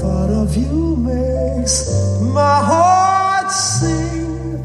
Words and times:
thought 0.00 0.30
of 0.30 0.56
you 0.56 0.96
makes 0.96 1.76
my 2.20 2.58
heart 2.70 3.50
sing 3.50 4.62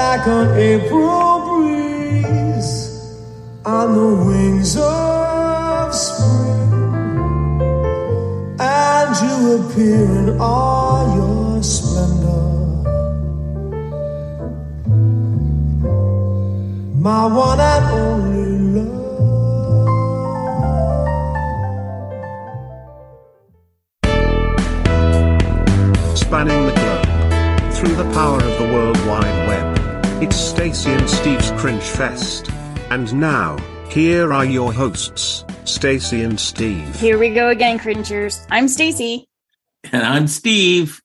like 0.00 0.26
an 0.26 0.48
April 0.58 1.28
breeze 1.48 2.72
on 3.64 3.86
the 3.98 4.10
wings 4.26 4.76
of 4.76 5.94
spring. 5.94 6.70
And 8.58 9.10
you 9.24 9.36
appear 9.56 10.04
in 10.20 10.40
all 10.40 11.02
your 11.18 11.62
splendor. 11.62 12.44
My 17.06 17.26
one 17.26 17.60
and 17.60 17.84
only 18.00 18.13
Spanning 26.34 26.66
the 26.66 26.72
globe. 26.72 27.72
Through 27.74 27.94
the 27.94 28.12
power 28.12 28.42
of 28.42 28.58
the 28.58 28.64
World 28.74 28.96
Wide 29.06 29.46
Web. 29.46 30.04
It's 30.20 30.34
Stacy 30.34 30.90
and 30.90 31.08
Steve's 31.08 31.52
Cringe 31.52 31.80
Fest. 31.80 32.50
And 32.90 33.14
now, 33.14 33.56
here 33.88 34.32
are 34.32 34.44
your 34.44 34.72
hosts, 34.72 35.44
Stacy 35.64 36.22
and 36.24 36.40
Steve. 36.40 36.92
Here 36.98 37.20
we 37.20 37.32
go 37.32 37.50
again, 37.50 37.78
cringers. 37.78 38.44
I'm 38.50 38.66
Stacy. 38.66 39.28
And 39.92 40.02
I'm 40.02 40.26
Steve, 40.26 41.00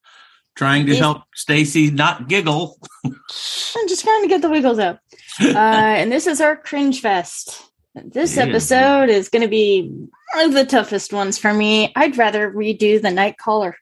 trying 0.55 0.88
to 0.88 0.94
Yes. 0.94 1.00
help 1.00 1.22
Stacy 1.36 1.91
not 1.91 2.27
giggle. 2.27 2.80
I'm 3.05 3.88
just 3.88 4.04
trying 4.04 4.24
to 4.24 4.30
get 4.30 4.41
the 4.41 4.50
wiggles 4.50 4.80
up. 4.80 5.00
Uh, 5.40 5.46
and 5.55 6.12
this 6.12 6.26
is 6.26 6.41
our 6.41 6.55
cringe 6.55 7.02
fest. 7.02 7.62
This 7.94 8.36
Yeah. 8.36 8.46
episode 8.46 9.10
is 9.10 9.30
going 9.30 9.44
to 9.44 9.48
be 9.48 9.91
one 10.34 10.46
of 10.46 10.54
the 10.54 10.66
toughest 10.66 11.14
ones 11.14 11.38
for 11.38 11.54
me. 11.54 11.94
I'd 11.96 12.18
rather 12.18 12.52
redo 12.52 13.00
the 13.00 13.12
night 13.12 13.38
caller. 13.38 13.77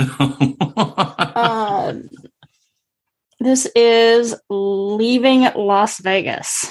Uh, 0.00 1.94
this 3.40 3.66
is 3.76 4.34
leaving 4.50 5.42
Las 5.54 6.00
Vegas. 6.00 6.66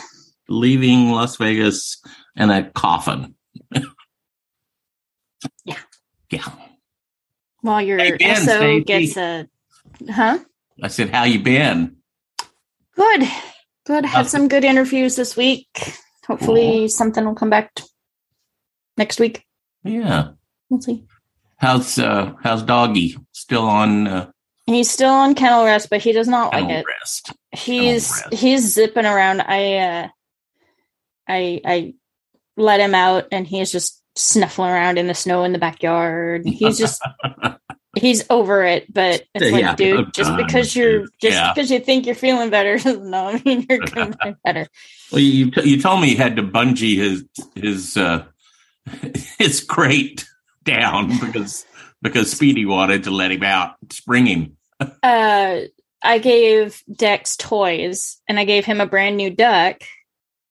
Leaving 0.49 1.11
Las 1.11 1.37
Vegas 1.37 2.01
in 2.35 2.49
a 2.49 2.69
coffin. 2.71 3.35
Yeah. 5.65 5.77
Yeah. 6.29 6.43
While 7.61 7.81
your 7.81 7.97
Hey, 7.97 8.17
Ben, 8.17 8.35
SO 8.45 8.79
gets 8.81 9.17
a, 9.17 9.47
huh? 10.09 10.39
I 10.81 10.87
said, 10.89 11.09
How 11.09 11.23
you 11.23 11.39
been? 11.39 11.97
Good, 12.95 13.23
good. 13.85 14.05
Had 14.05 14.21
Awesome. 14.25 14.41
some 14.41 14.47
good 14.47 14.63
interviews 14.63 15.15
this 15.15 15.35
week. 15.37 15.67
Hopefully, 16.27 16.87
something 16.89 17.23
will 17.25 17.35
come 17.35 17.49
back 17.49 17.73
t- 17.75 17.83
next 18.97 19.19
week. 19.19 19.43
Yeah. 19.83 20.29
We'll 20.69 20.81
see. 20.81 21.05
How's 21.57 21.97
uh 21.99 22.33
how's 22.43 22.63
doggy? 22.63 23.17
Still 23.31 23.63
on 23.63 24.07
uh 24.07 24.31
He's 24.65 24.89
still 24.91 25.13
on 25.13 25.33
kennel 25.33 25.63
rest, 25.65 25.89
but 25.89 26.01
he 26.01 26.11
does 26.11 26.27
not 26.27 26.51
like 26.53 26.69
it. 26.69 26.85
rest. 26.85 27.31
He's 27.51 28.09
rest. 28.11 28.33
he's 28.33 28.73
zipping 28.73 29.05
around. 29.05 29.41
I 29.41 29.75
uh 29.77 30.07
I 31.27 31.61
I 31.65 31.93
let 32.57 32.79
him 32.79 32.93
out 32.95 33.25
and 33.31 33.47
he's 33.47 33.71
just 33.71 34.01
snuffling 34.15 34.69
around 34.71 34.97
in 34.97 35.07
the 35.07 35.13
snow 35.15 35.43
in 35.43 35.53
the 35.53 35.59
backyard. 35.59 36.43
He's 36.45 36.77
just 36.77 37.01
he's 37.97 38.25
over 38.29 38.63
it, 38.63 38.91
but 38.93 39.23
it's 39.33 39.51
like, 39.51 39.61
Yeah, 39.61 39.75
dude, 39.75 40.13
just 40.13 40.35
because 40.35 40.75
you're 40.75 41.01
you. 41.01 41.07
just 41.21 41.35
Yeah. 41.35 41.53
because 41.53 41.71
you 41.71 41.79
think 41.79 42.05
you're 42.05 42.15
feeling 42.15 42.49
better 42.49 42.77
doesn't 42.77 43.09
know 43.09 43.39
mean 43.45 43.65
you're 43.69 43.79
gonna 43.79 44.15
be 44.23 44.35
better. 44.43 44.67
Well 45.11 45.21
you 45.21 45.51
you 45.63 45.81
told 45.81 46.01
me 46.01 46.09
he 46.09 46.15
had 46.15 46.35
to 46.35 46.43
bungee 46.43 46.97
his 46.97 47.25
his 47.55 47.95
uh 47.97 48.25
his 49.39 49.63
crate 49.63 50.27
down 50.67 51.17
because 51.25 51.65
because 52.03 52.29
Speedy 52.31 52.65
wanted 52.65 53.05
to 53.05 53.11
let 53.11 53.31
him 53.31 53.41
out, 53.43 53.75
spring 53.89 54.25
him. 54.27 54.57
Uh 55.01 55.61
I 56.03 56.19
gave 56.19 56.83
Dex 56.95 57.35
toys 57.37 58.21
and 58.27 58.39
I 58.39 58.45
gave 58.45 58.65
him 58.65 58.79
a 58.79 58.85
brand 58.85 59.17
new 59.17 59.31
duck 59.31 59.81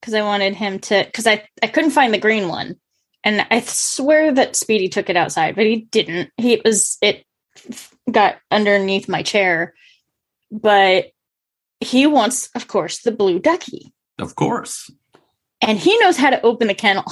because 0.00 0.12
I 0.14 0.22
wanted 0.22 0.54
him 0.54 0.80
to 0.80 1.04
because 1.04 1.28
I 1.28 1.46
I 1.62 1.68
couldn't 1.68 1.92
find 1.92 2.12
the 2.12 2.18
green 2.18 2.48
one, 2.48 2.74
and 3.22 3.46
I 3.48 3.60
swear 3.60 4.32
that 4.34 4.56
Speedy 4.56 4.88
took 4.88 5.08
it 5.08 5.16
outside, 5.16 5.54
but 5.54 5.64
he 5.66 5.82
didn't. 5.92 6.30
He 6.36 6.54
it 6.54 6.64
was 6.64 6.98
it 7.00 7.24
got 8.10 8.36
underneath 8.50 9.08
my 9.08 9.22
chair, 9.22 9.74
but 10.50 11.06
he 11.80 12.06
wants, 12.08 12.48
of 12.56 12.66
course, 12.66 13.02
the 13.02 13.12
blue 13.12 13.38
ducky, 13.38 13.92
Of 14.18 14.34
course. 14.34 14.90
and 15.62 15.78
he 15.78 15.96
knows 16.00 16.16
how 16.16 16.30
to 16.30 16.42
open 16.42 16.66
the 16.66 16.74
kennel. 16.74 17.04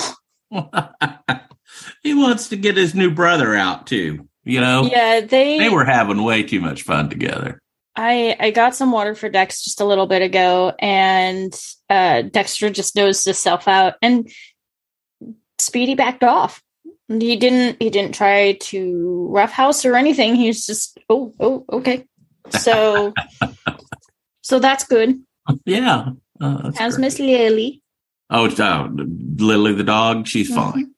he 2.02 2.14
wants 2.14 2.48
to 2.48 2.56
get 2.56 2.76
his 2.76 2.94
new 2.94 3.10
brother 3.10 3.54
out 3.54 3.86
too. 3.86 4.28
You 4.44 4.60
know, 4.60 4.86
yeah, 4.90 5.20
they 5.20 5.58
they 5.58 5.68
were 5.70 5.84
having 5.84 6.22
way 6.22 6.42
too 6.42 6.60
much 6.60 6.82
fun 6.82 7.08
together. 7.08 7.60
I 7.96 8.36
I 8.38 8.50
got 8.50 8.74
some 8.74 8.92
water 8.92 9.14
for 9.14 9.28
Dex 9.28 9.62
just 9.64 9.80
a 9.80 9.84
little 9.84 10.06
bit 10.06 10.20
ago, 10.22 10.74
and 10.78 11.54
uh, 11.88 12.22
Dexter 12.22 12.68
just 12.70 12.94
nosed 12.96 13.24
himself 13.24 13.66
out, 13.68 13.94
and 14.02 14.30
Speedy 15.58 15.94
backed 15.94 16.24
off. 16.24 16.62
He 17.08 17.36
didn't. 17.36 17.80
He 17.80 17.90
didn't 17.90 18.14
try 18.14 18.54
to 18.62 19.28
roughhouse 19.30 19.84
or 19.84 19.94
anything. 19.96 20.34
He's 20.34 20.66
just 20.66 20.98
oh 21.08 21.34
oh 21.40 21.64
okay. 21.72 22.04
So 22.50 23.12
so 24.42 24.58
that's 24.58 24.84
good. 24.84 25.20
Yeah. 25.64 26.10
Oh, 26.40 26.60
that's 26.64 26.78
How's 26.78 26.96
great. 26.96 27.04
Miss 27.04 27.18
Lily? 27.18 27.82
Oh, 28.30 28.46
uh, 28.46 28.88
Lily 29.36 29.74
the 29.74 29.84
dog. 29.84 30.26
She's 30.26 30.50
Mhm. 30.50 30.54
fine. 30.54 30.93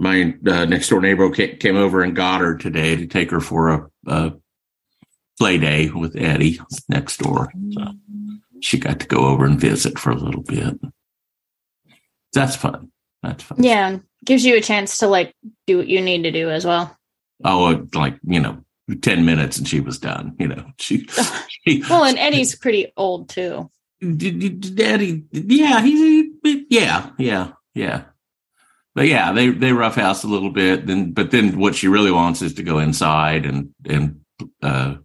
My 0.00 0.34
uh, 0.46 0.64
next 0.64 0.88
door 0.88 1.02
neighbor 1.02 1.30
came 1.30 1.76
over 1.76 2.02
and 2.02 2.16
got 2.16 2.40
her 2.40 2.56
today 2.56 2.96
to 2.96 3.06
take 3.06 3.30
her 3.32 3.40
for 3.40 3.68
a, 3.68 3.90
a 4.06 4.32
play 5.38 5.58
day 5.58 5.90
with 5.90 6.16
Eddie 6.16 6.58
next 6.88 7.18
door. 7.18 7.52
So 7.72 7.84
she 8.62 8.78
got 8.78 9.00
to 9.00 9.06
go 9.06 9.26
over 9.26 9.44
and 9.44 9.60
visit 9.60 9.98
for 9.98 10.08
a 10.10 10.16
little 10.16 10.40
bit. 10.40 10.80
That's 12.32 12.56
fun. 12.56 12.90
That's 13.22 13.42
fun. 13.42 13.62
Yeah, 13.62 13.98
gives 14.24 14.42
you 14.42 14.56
a 14.56 14.62
chance 14.62 14.96
to 14.98 15.06
like 15.06 15.36
do 15.66 15.76
what 15.76 15.88
you 15.88 16.00
need 16.00 16.22
to 16.22 16.30
do 16.30 16.48
as 16.48 16.64
well. 16.64 16.96
Oh, 17.44 17.66
uh, 17.66 17.82
like 17.94 18.18
you 18.22 18.40
know, 18.40 18.64
ten 19.02 19.26
minutes 19.26 19.58
and 19.58 19.68
she 19.68 19.80
was 19.80 19.98
done. 19.98 20.34
You 20.38 20.48
know, 20.48 20.64
she. 20.78 21.06
she 21.48 21.84
Well, 21.90 22.04
and 22.04 22.18
Eddie's 22.18 22.56
pretty 22.56 22.90
old 22.96 23.28
too. 23.28 23.70
Daddy, 24.00 25.24
yeah, 25.30 25.82
he's 25.82 26.30
yeah, 26.70 27.10
yeah, 27.18 27.52
yeah. 27.74 28.04
But 28.94 29.06
yeah, 29.06 29.32
they 29.32 29.50
they 29.50 29.72
roughhouse 29.72 30.24
a 30.24 30.28
little 30.28 30.50
bit. 30.50 30.86
Then, 30.86 31.12
but 31.12 31.30
then 31.30 31.58
what 31.58 31.74
she 31.74 31.88
really 31.88 32.10
wants 32.10 32.42
is 32.42 32.54
to 32.54 32.62
go 32.62 32.78
inside 32.78 33.46
and 33.46 33.72
and 33.88 34.20
uh, 34.62 34.96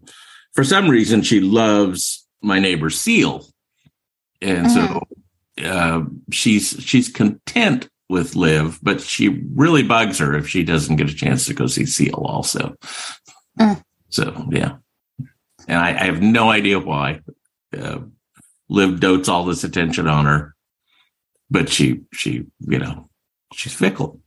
for 0.54 0.64
some 0.64 0.90
reason 0.90 1.22
she 1.22 1.40
loves 1.40 2.26
my 2.42 2.60
neighbor 2.60 2.90
Seal, 2.90 3.46
and 4.42 4.72
so 4.72 5.04
uh, 5.64 6.02
she's 6.32 6.76
she's 6.80 7.10
content 7.10 7.90
with 8.10 8.36
Liv, 8.36 8.80
but 8.82 9.02
she 9.02 9.44
really 9.54 9.84
bugs 9.84 10.20
her 10.20 10.36
if 10.36 10.48
she 10.48 10.64
doesn't 10.64 10.96
get 10.96 11.10
a 11.10 11.16
chance 11.16 11.46
to 11.46 11.54
go 11.54 11.68
see 11.68 11.86
Seal 11.86 12.16
also. 12.16 12.76
Mm. 13.60 13.84
So 14.10 14.48
yeah, 14.52 14.78
and 15.68 15.80
I, 15.80 15.90
I 15.90 16.04
have 16.06 16.22
no 16.22 16.50
idea 16.50 16.80
why. 16.80 17.22
Uh, 17.78 18.00
Liv 18.68 19.00
dotes 19.00 19.30
all 19.30 19.46
this 19.46 19.64
attention 19.64 20.08
on 20.08 20.26
her, 20.26 20.56
but 21.52 21.70
she 21.70 22.02
she 22.14 22.46
you 22.60 22.80
know 22.80 23.10
she's 23.54 23.74
fickle. 23.74 24.22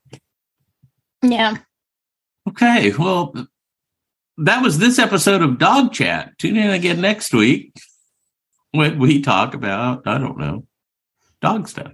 Yeah. 1.22 1.58
Okay, 2.48 2.92
well, 2.96 3.34
that 4.38 4.62
was 4.62 4.78
this 4.78 4.98
episode 4.98 5.42
of 5.42 5.58
Dog 5.58 5.92
Chat. 5.92 6.38
Tune 6.38 6.56
in 6.56 6.70
again 6.70 7.00
next 7.00 7.32
week 7.34 7.72
when 8.72 8.98
we 8.98 9.20
talk 9.20 9.54
about 9.54 10.06
I 10.06 10.18
don't 10.18 10.38
know 10.38 10.66
dog 11.40 11.68
stuff. 11.68 11.92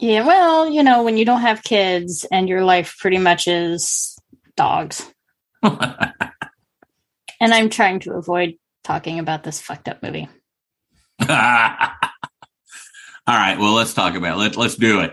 Yeah, 0.00 0.26
well, 0.26 0.70
you 0.70 0.82
know, 0.82 1.02
when 1.02 1.16
you 1.16 1.24
don't 1.24 1.42
have 1.42 1.62
kids 1.62 2.24
and 2.30 2.48
your 2.48 2.64
life 2.64 2.96
pretty 2.98 3.18
much 3.18 3.46
is 3.46 4.16
dogs. 4.56 5.12
And 7.42 7.52
I'm 7.52 7.70
trying 7.70 7.98
to 8.00 8.12
avoid 8.12 8.54
talking 8.84 9.18
about 9.18 9.42
this 9.42 9.60
fucked 9.60 9.88
up 9.88 10.00
movie. 10.00 10.28
all 11.28 11.28
right, 13.26 13.58
well, 13.58 13.72
let's 13.72 13.94
talk 13.94 14.14
about 14.14 14.36
it. 14.36 14.40
Let 14.40 14.56
let's 14.56 14.76
do 14.76 15.00
it. 15.00 15.12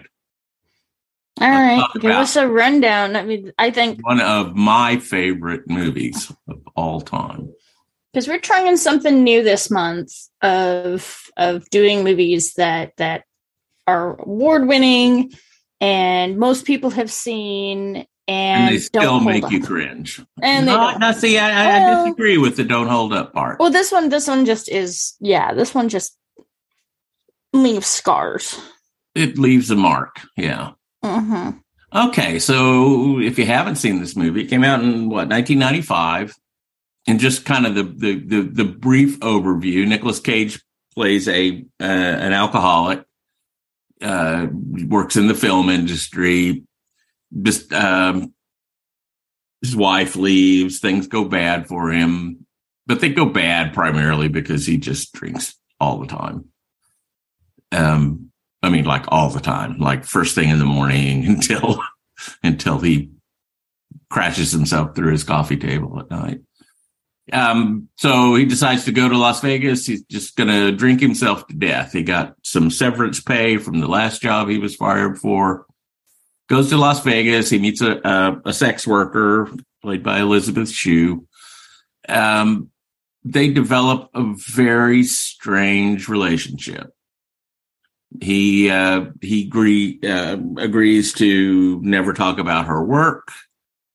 All 1.41 1.49
right, 1.49 1.83
give 1.99 2.11
us 2.11 2.35
a 2.35 2.47
rundown. 2.47 3.15
I 3.15 3.23
mean, 3.23 3.51
I 3.57 3.71
think 3.71 3.99
One 4.05 4.19
of 4.21 4.55
my 4.55 4.97
favorite 4.97 5.69
movies 5.69 6.31
of 6.47 6.61
all 6.75 7.01
time. 7.01 7.53
because 8.11 8.27
we're 8.27 8.39
trying 8.39 8.77
something 8.77 9.23
new 9.23 9.43
this 9.43 9.69
month 9.71 10.11
of 10.41 11.21
of 11.37 11.69
doing 11.69 12.03
movies 12.03 12.53
that 12.55 12.93
that 12.97 13.23
are 13.87 14.19
award 14.21 14.67
winning 14.67 15.31
and 15.81 16.37
most 16.37 16.65
people 16.65 16.89
have 16.91 17.09
seen 17.11 18.05
and, 18.27 18.63
And, 18.67 18.75
they 18.75 18.79
still 18.79 19.19
make 19.21 19.43
up. 19.43 19.51
you 19.51 19.63
cringe. 19.63 20.21
And 20.43 20.67
they 20.67 20.71
no, 20.71 20.95
no, 20.97 21.11
see, 21.13 21.39
I, 21.39 21.49
I, 21.49 21.77
I 22.01 22.03
disagree 22.03 22.37
with 22.37 22.57
the 22.57 22.63
don't 22.63 22.87
hold 22.87 23.11
up 23.13 23.33
part. 23.33 23.59
Well, 23.59 23.71
this 23.71 23.91
one, 23.91 24.09
this 24.09 24.27
one 24.27 24.45
just 24.45 24.69
is, 24.69 25.15
yeah, 25.19 25.53
this 25.55 25.73
one 25.73 25.89
just 25.89 26.15
leaves 27.53 27.87
scars. 27.87 28.59
it 29.15 29.39
leaves 29.39 29.71
a 29.71 29.75
mark. 29.75 30.19
Yeah. 30.37 30.73
Hmm 31.03 31.49
Okay, 31.93 32.37
so 32.37 33.19
if 33.19 33.39
you 33.39 33.45
haven't 33.47 33.77
seen 33.77 33.99
this 33.99 34.15
movie, 34.15 34.43
it 34.43 34.47
came 34.49 34.63
out 34.63 34.83
in 34.83 35.09
what 35.09 35.27
1995, 35.27 36.35
and 37.07 37.19
just 37.19 37.45
kind 37.45 37.65
of 37.65 37.73
the 37.73 37.83
the 37.83 38.19
the, 38.19 38.41
the 38.41 38.65
brief 38.65 39.19
overview. 39.21 39.87
Nicolas 39.87 40.19
Cage 40.19 40.63
plays 40.93 41.27
a 41.27 41.65
uh, 41.79 41.83
an 41.83 42.31
alcoholic, 42.31 43.03
uh, 44.01 44.47
works 44.87 45.15
in 45.15 45.27
the 45.27 45.33
film 45.33 45.69
industry. 45.69 46.63
Just 47.41 47.73
um, 47.73 48.33
his 49.61 49.75
wife 49.75 50.15
leaves, 50.15 50.79
things 50.79 51.07
go 51.07 51.25
bad 51.25 51.67
for 51.67 51.91
him, 51.91 52.45
but 52.85 53.01
they 53.01 53.09
go 53.09 53.25
bad 53.25 53.73
primarily 53.73 54.27
because 54.27 54.65
he 54.65 54.77
just 54.77 55.13
drinks 55.13 55.55
all 55.79 55.99
the 55.99 56.07
time. 56.07 56.45
Um, 57.71 58.28
I 58.61 58.69
mean, 58.69 58.85
like 58.85 59.05
all 59.07 59.29
the 59.29 59.39
time, 59.39 59.77
like 59.79 60.05
first 60.05 60.35
thing 60.35 60.49
in 60.49 60.59
the 60.59 60.65
morning 60.65 61.25
until 61.27 61.81
until 62.43 62.79
he 62.79 63.11
crashes 64.09 64.51
himself 64.51 64.95
through 64.95 65.11
his 65.11 65.23
coffee 65.23 65.57
table 65.57 65.99
at 65.99 66.09
night. 66.09 66.41
Um, 67.31 67.89
so 67.95 68.35
he 68.35 68.45
decides 68.45 68.85
to 68.85 68.91
go 68.91 69.07
to 69.07 69.17
Las 69.17 69.41
Vegas. 69.41 69.85
He's 69.85 70.03
just 70.03 70.35
going 70.35 70.49
to 70.49 70.71
drink 70.71 70.99
himself 70.99 71.45
to 71.47 71.55
death. 71.55 71.93
He 71.93 72.01
got 72.01 72.35
some 72.43 72.71
severance 72.71 73.21
pay 73.21 73.57
from 73.57 73.79
the 73.79 73.87
last 73.87 74.21
job 74.21 74.49
he 74.49 74.57
was 74.57 74.75
fired 74.75 75.19
for. 75.19 75.67
Goes 76.47 76.69
to 76.69 76.77
Las 76.77 77.03
Vegas. 77.03 77.51
He 77.51 77.59
meets 77.59 77.81
a, 77.81 78.01
a, 78.03 78.41
a 78.45 78.53
sex 78.53 78.87
worker 78.87 79.47
played 79.83 80.01
by 80.01 80.19
Elizabeth 80.19 80.71
Shue. 80.71 81.27
Um, 82.07 82.71
they 83.23 83.51
develop 83.51 84.09
a 84.15 84.33
very 84.35 85.03
strange 85.03 86.09
relationship 86.09 86.91
he 88.21 88.69
uh, 88.69 89.05
he 89.21 89.45
agree, 89.45 89.99
uh, 90.03 90.37
agrees 90.57 91.13
to 91.13 91.79
never 91.81 92.13
talk 92.13 92.39
about 92.39 92.65
her 92.65 92.83
work 92.83 93.31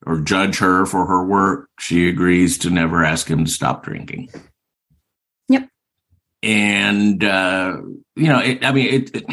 or 0.06 0.20
judge 0.20 0.58
her 0.58 0.87
for 0.87 1.06
her 1.06 1.25
work. 1.25 1.69
She 1.81 2.08
agrees 2.08 2.58
to 2.58 2.70
never 2.70 3.05
ask 3.05 3.28
him 3.28 3.44
to 3.44 3.50
stop 3.50 3.84
drinking. 3.84 4.31
Yep. 5.49 5.69
And 6.43 7.25
uh, 7.25 7.78
you 8.14 8.28
know, 8.28 8.38
it, 8.38 8.64
I 8.64 8.72
mean, 8.72 8.94
it, 8.94 9.16
it, 9.16 9.25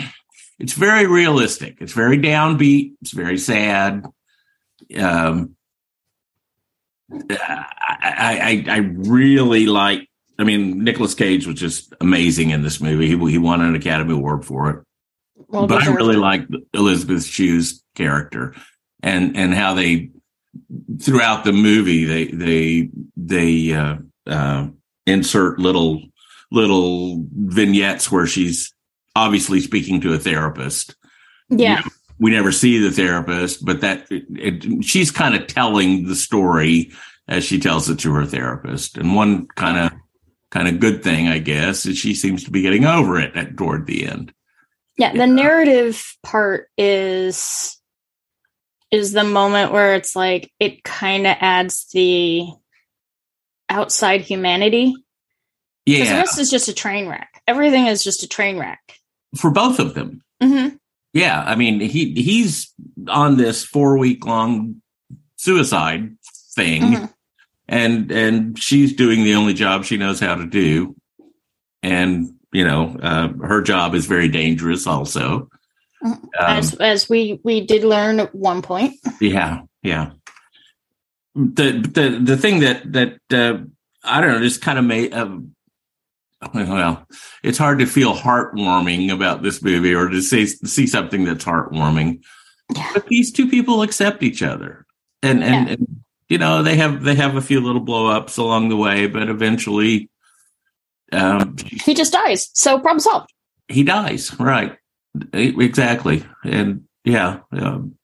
it's 0.60 0.74
very 0.74 1.06
realistic. 1.06 1.77
It's 1.80 1.94
very 1.94 2.18
downbeat. 2.18 2.94
It's 3.01 3.12
very 3.12 3.38
sad. 3.38 4.06
Um, 5.00 5.56
I, 7.12 8.66
I 8.68 8.74
I 8.74 8.77
really 8.77 9.68
like 9.68 10.07
I 10.42 10.44
mean, 10.44 10.84
Nicolas 10.84 11.14
Cage 11.14 11.46
was 11.48 11.60
just 11.60 11.94
amazing 12.02 12.50
in 12.50 12.64
this 12.64 12.82
movie. 12.82 13.08
He, 13.08 13.32
he 13.32 13.38
won 13.38 13.62
an 13.62 13.76
Academy 13.76 14.14
Award 14.14 14.46
for 14.46 14.70
it. 14.70 14.86
Well, 15.48 15.68
but 15.68 15.84
I 15.84 15.94
really 15.94 16.16
like 16.16 16.44
Elizabeth 16.74 17.26
Shue's 17.26 17.84
character 17.96 18.56
and 19.04 19.36
and 19.36 19.54
how 19.54 19.74
they 19.74 20.12
throughout 21.02 21.44
the 21.44 21.52
movie 21.52 22.06
they 22.06 22.26
they 22.26 22.90
they 23.18 23.74
uh, 23.74 23.98
uh, 24.28 24.68
insert 25.06 25.60
little 25.60 26.02
little 26.52 27.26
vignettes 27.34 28.12
where 28.12 28.28
she's 28.28 28.74
obviously 29.16 29.60
speaking 29.60 30.02
to 30.02 30.14
a 30.14 30.20
therapist. 30.20 30.96
Yeah. 31.50 31.70
You 31.70 31.76
know, 31.76 31.92
we 32.20 32.32
never 32.32 32.52
see 32.52 32.78
the 32.78 32.92
therapist, 32.92 33.66
but 33.66 33.82
that 33.82 34.06
it, 34.12 34.24
it, 34.30 34.86
she's 34.86 35.12
kind 35.12 35.36
of 35.36 35.48
telling 35.48 36.08
the 36.08 36.16
story 36.16 36.92
as 37.28 37.44
she 37.44 37.60
tells 37.60 37.90
it 37.90 38.00
to 38.00 38.14
her 38.14 38.26
therapist. 38.26 38.98
And 38.98 39.16
one 39.16 39.48
kind 39.56 39.78
of 39.78 40.00
kind 40.51 40.68
of 40.68 40.80
good 40.80 41.03
thing, 41.03 41.27
I 41.27 41.39
guess, 41.39 41.86
is 41.86 41.98
she 41.98 42.13
seems 42.13 42.44
to 42.44 42.51
be 42.51 42.62
getting 42.62 42.86
over 42.86 43.19
it 43.19 43.36
at, 43.36 43.57
toward 43.57 43.88
the 43.88 44.06
end. 44.06 44.33
Yeah, 44.98 45.13
the 45.13 45.25
narrative 45.25 46.15
part 46.21 46.68
is 46.77 47.77
is 48.92 49.13
the 49.13 49.24
moment 49.24 49.71
where 49.71 49.95
it's 49.95 50.15
like 50.15 50.51
it 50.59 50.83
kind 50.83 51.25
of 51.25 51.38
adds 51.39 51.88
the 51.94 52.45
outside 53.69 54.21
humanity. 54.21 54.94
Yeah, 55.86 56.03
the 56.03 56.19
rest 56.19 56.38
is 56.38 56.51
just 56.51 56.68
a 56.68 56.74
train 56.74 57.07
wreck. 57.07 57.42
Everything 57.48 57.88
is 57.88 58.03
just 58.03 58.21
a 58.21 58.27
train 58.27 58.59
wreck 58.59 58.95
for 59.36 59.50
both 59.50 59.80
of 59.80 59.95
them. 59.95 60.21
Mm-hmm. 60.44 60.75
Yeah, 61.13 61.42
I 61.42 61.56
mean 61.56 61.80
he 61.80 62.13
he's 62.21 62.71
on 63.07 63.38
this 63.38 63.63
four 63.63 63.98
week 63.98 64.25
long 64.25 64.81
suicide 65.38 66.18
thing. 66.53 66.81
Mm-hmm 66.81 67.06
and 67.72 68.12
and 68.12 68.60
she's 68.60 68.94
doing 68.94 69.24
the 69.24 69.34
only 69.34 69.54
job 69.54 69.86
she 69.86 69.98
knows 69.98 70.20
how 70.20 70.36
to 70.36 70.46
do 70.46 70.96
and 71.82 72.36
you 72.52 72.66
know 72.66 72.96
uh, 73.02 73.30
her 73.44 73.62
job 73.62 73.96
is 73.96 74.06
very 74.06 74.28
dangerous 74.28 74.86
also 74.86 75.50
mm-hmm. 76.04 76.12
um, 76.12 76.22
as 76.38 76.76
as 76.76 77.10
we 77.10 77.40
we 77.44 77.66
did 77.66 77.84
learn 77.84 78.20
at 78.20 78.36
one 78.36 78.62
point 78.62 78.94
yeah 79.20 79.62
yeah 79.82 80.12
the 81.34 81.72
the 81.72 82.20
the 82.22 82.38
thing 82.38 82.60
that 82.60 82.92
that 82.92 83.18
uh, 83.32 83.58
i 84.04 84.22
don't 84.22 84.32
know 84.32 84.40
just 84.40 84.62
kind 84.62 84.78
of 84.78 84.86
made 84.86 85.14
uh, 85.14 85.30
well 86.54 87.08
it's 87.42 87.58
hard 87.58 87.80
to 87.80 87.86
feel 87.86 88.14
heartwarming 88.14 89.12
about 89.12 89.42
this 89.42 89.62
movie 89.64 89.96
or 89.96 90.10
to 90.10 90.22
see 90.22 90.46
see 90.46 90.86
something 90.86 91.24
that's 91.24 91.46
heartwarming 91.46 92.22
yeah. 92.76 92.90
but 92.94 93.08
these 93.08 93.32
two 93.32 93.48
people 93.48 93.82
accept 93.82 94.24
each 94.24 94.44
other 94.44 94.86
and 95.24 95.42
and, 95.42 95.68
yeah. 95.68 95.74
and 95.74 96.00
you 96.31 96.38
know 96.38 96.63
they 96.63 96.78
have 96.78 97.04
they 97.04 97.16
have 97.16 97.36
a 97.36 97.42
few 97.42 97.60
little 97.60 97.86
blowups 97.86 98.38
along 98.38 98.69
the 98.69 98.78
way, 98.78 99.06
but 99.06 99.28
eventually 99.28 100.10
um, 101.12 101.57
he 101.60 101.94
just 101.94 102.13
dies. 102.13 102.50
So 102.54 102.80
problem 102.80 103.01
solved. 103.01 103.33
He 103.68 103.83
dies, 103.83 104.39
right? 104.39 104.78
Exactly, 105.33 106.24
and 106.45 106.86
yeah. 107.04 107.39
Um, 107.51 107.95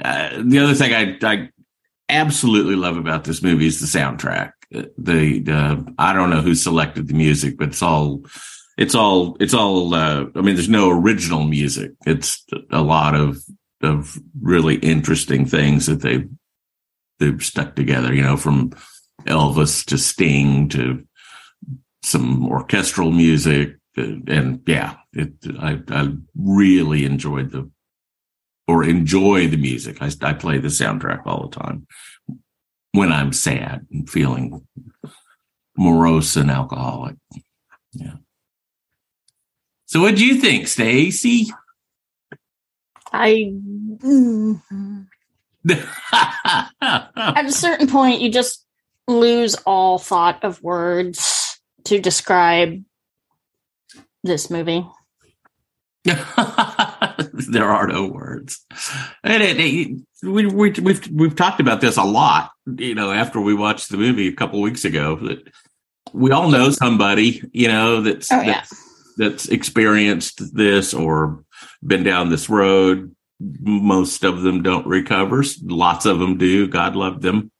uh, 0.00 0.40
the 0.40 0.60
other 0.60 0.74
thing 0.74 0.94
I, 0.94 1.18
I 1.20 1.48
absolutely 2.08 2.76
love 2.76 2.96
about 2.96 3.24
this 3.24 3.42
movie 3.42 3.66
is 3.66 3.80
the 3.80 3.98
soundtrack. 3.98 4.52
The, 4.70 4.92
the 4.96 5.94
I 5.98 6.12
don't 6.12 6.30
know 6.30 6.42
who 6.42 6.54
selected 6.54 7.08
the 7.08 7.14
music, 7.14 7.58
but 7.58 7.68
it's 7.68 7.82
all 7.82 8.24
it's 8.78 8.94
all 8.94 9.36
it's 9.40 9.54
all. 9.54 9.92
Uh, 9.92 10.26
I 10.36 10.42
mean, 10.42 10.54
there's 10.54 10.68
no 10.68 10.90
original 10.90 11.42
music. 11.42 11.90
It's 12.06 12.44
a 12.70 12.82
lot 12.82 13.16
of 13.16 13.42
of 13.82 14.16
really 14.40 14.76
interesting 14.76 15.44
things 15.44 15.86
that 15.86 16.02
they 16.02 16.24
they've 17.18 17.42
stuck 17.42 17.74
together, 17.76 18.14
you 18.14 18.22
know, 18.22 18.36
from 18.36 18.70
Elvis 19.24 19.84
to 19.86 19.98
Sting 19.98 20.68
to 20.70 21.04
some 22.02 22.46
orchestral 22.46 23.10
music. 23.10 23.76
And 23.96 24.62
yeah, 24.66 24.96
it, 25.12 25.32
I, 25.58 25.80
I 25.88 26.12
really 26.36 27.04
enjoyed 27.04 27.50
the, 27.50 27.70
or 28.68 28.84
enjoy 28.84 29.48
the 29.48 29.56
music. 29.56 30.02
I, 30.02 30.10
I 30.22 30.34
play 30.34 30.58
the 30.58 30.68
soundtrack 30.68 31.26
all 31.26 31.48
the 31.48 31.56
time 31.56 31.86
when 32.92 33.12
I'm 33.12 33.32
sad 33.32 33.86
and 33.90 34.08
feeling 34.08 34.66
morose 35.76 36.36
and 36.36 36.50
alcoholic. 36.50 37.16
Yeah. 37.92 38.14
So 39.86 40.00
what 40.00 40.16
do 40.16 40.26
you 40.26 40.36
think, 40.36 40.68
Stacy? 40.68 41.52
I 43.12 43.52
mm-hmm. 43.54 45.02
At 46.12 47.46
a 47.46 47.52
certain 47.52 47.88
point, 47.88 48.20
you 48.20 48.30
just 48.30 48.64
lose 49.08 49.54
all 49.66 49.98
thought 49.98 50.44
of 50.44 50.62
words 50.62 51.60
to 51.84 52.00
describe 52.00 52.82
this 54.22 54.50
movie. 54.50 54.86
there 56.04 57.64
are 57.64 57.88
no 57.88 58.06
words. 58.06 58.64
And 59.24 59.42
it, 59.42 59.56
it, 59.58 60.00
we, 60.22 60.46
we, 60.46 60.68
have 60.70 60.78
we've, 60.78 61.08
we've 61.08 61.36
talked 61.36 61.60
about 61.60 61.80
this 61.80 61.96
a 61.96 62.04
lot, 62.04 62.50
you 62.78 62.94
know, 62.94 63.10
after 63.10 63.40
we 63.40 63.54
watched 63.54 63.90
the 63.90 63.96
movie 63.96 64.28
a 64.28 64.32
couple 64.32 64.60
weeks 64.60 64.84
ago. 64.84 65.16
That 65.16 65.52
we 66.12 66.30
all 66.30 66.48
know 66.48 66.70
somebody, 66.70 67.42
you 67.52 67.68
know, 67.68 68.02
that's, 68.02 68.30
oh, 68.30 68.40
yeah. 68.40 68.54
that's 68.54 68.86
that's 69.16 69.48
experienced 69.48 70.54
this 70.54 70.92
or 70.92 71.42
been 71.84 72.04
down 72.04 72.28
this 72.28 72.48
road 72.48 73.15
most 73.40 74.24
of 74.24 74.42
them 74.42 74.62
don't 74.62 74.86
recover. 74.86 75.44
Lots 75.62 76.06
of 76.06 76.18
them 76.18 76.38
do. 76.38 76.66
God 76.68 76.96
love 76.96 77.20
them. 77.20 77.50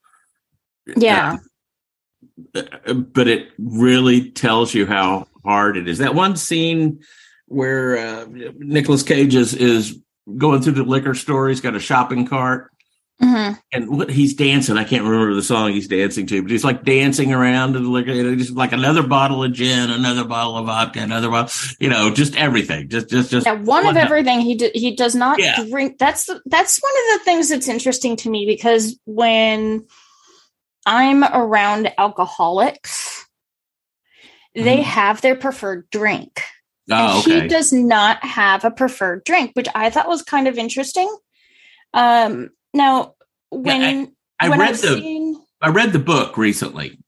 Yeah. 0.96 1.36
Uh, 2.54 2.94
but 2.94 3.28
it 3.28 3.48
really 3.58 4.30
tells 4.30 4.74
you 4.74 4.86
how 4.86 5.26
hard 5.44 5.76
it 5.76 5.88
is. 5.88 5.98
That 5.98 6.14
one 6.14 6.36
scene 6.36 7.00
where 7.46 7.98
uh, 7.98 8.26
Nicolas 8.56 9.02
Cage 9.02 9.34
is, 9.34 9.54
is 9.54 10.00
going 10.36 10.62
through 10.62 10.74
the 10.74 10.84
liquor 10.84 11.14
store. 11.14 11.48
He's 11.48 11.60
got 11.60 11.76
a 11.76 11.80
shopping 11.80 12.26
cart 12.26 12.70
Mm-hmm. 13.22 13.54
And 13.72 13.88
what 13.88 14.10
he's 14.10 14.34
dancing, 14.34 14.76
I 14.76 14.84
can't 14.84 15.02
remember 15.02 15.32
the 15.32 15.42
song 15.42 15.72
he's 15.72 15.88
dancing 15.88 16.26
to, 16.26 16.42
but 16.42 16.50
he's 16.50 16.64
like 16.64 16.84
dancing 16.84 17.32
around 17.32 17.74
and 17.74 17.90
like 17.90 18.04
just 18.04 18.52
like 18.52 18.72
another 18.72 19.02
bottle 19.02 19.42
of 19.42 19.52
gin, 19.54 19.90
another 19.90 20.24
bottle 20.24 20.58
of 20.58 20.66
vodka, 20.66 21.00
another 21.00 21.30
bottle, 21.30 21.50
you 21.80 21.88
know, 21.88 22.12
just 22.12 22.36
everything, 22.36 22.90
just 22.90 23.08
just 23.08 23.30
just 23.30 23.46
yeah, 23.46 23.54
one, 23.54 23.86
of 23.86 23.96
everything. 23.96 24.40
He 24.40 24.54
do, 24.56 24.70
he 24.74 24.94
does 24.94 25.14
not 25.14 25.38
yeah. 25.38 25.64
drink. 25.64 25.96
That's 25.98 26.26
that's 26.44 26.78
one 26.82 26.92
of 26.92 27.18
the 27.18 27.24
things 27.24 27.48
that's 27.48 27.68
interesting 27.68 28.16
to 28.16 28.28
me 28.28 28.44
because 28.44 28.98
when 29.06 29.86
I'm 30.84 31.24
around 31.24 31.90
alcoholics, 31.96 33.26
they 34.54 34.76
mm-hmm. 34.76 34.82
have 34.82 35.22
their 35.22 35.36
preferred 35.36 35.88
drink. 35.90 36.42
Oh, 36.90 37.20
okay. 37.20 37.40
He 37.40 37.48
does 37.48 37.72
not 37.72 38.22
have 38.22 38.64
a 38.64 38.70
preferred 38.70 39.24
drink, 39.24 39.52
which 39.54 39.68
I 39.74 39.88
thought 39.88 40.06
was 40.06 40.22
kind 40.22 40.46
of 40.46 40.58
interesting 40.58 41.12
Um, 41.94 42.50
now 42.74 43.14
when 43.50 44.12
I 44.40 44.48
when 44.48 44.60
read 44.60 44.70
I've 44.70 44.80
the 44.80 44.98
seen, 44.98 45.36
I 45.60 45.68
read 45.70 45.92
the 45.92 45.98
book 45.98 46.36
recently. 46.36 46.98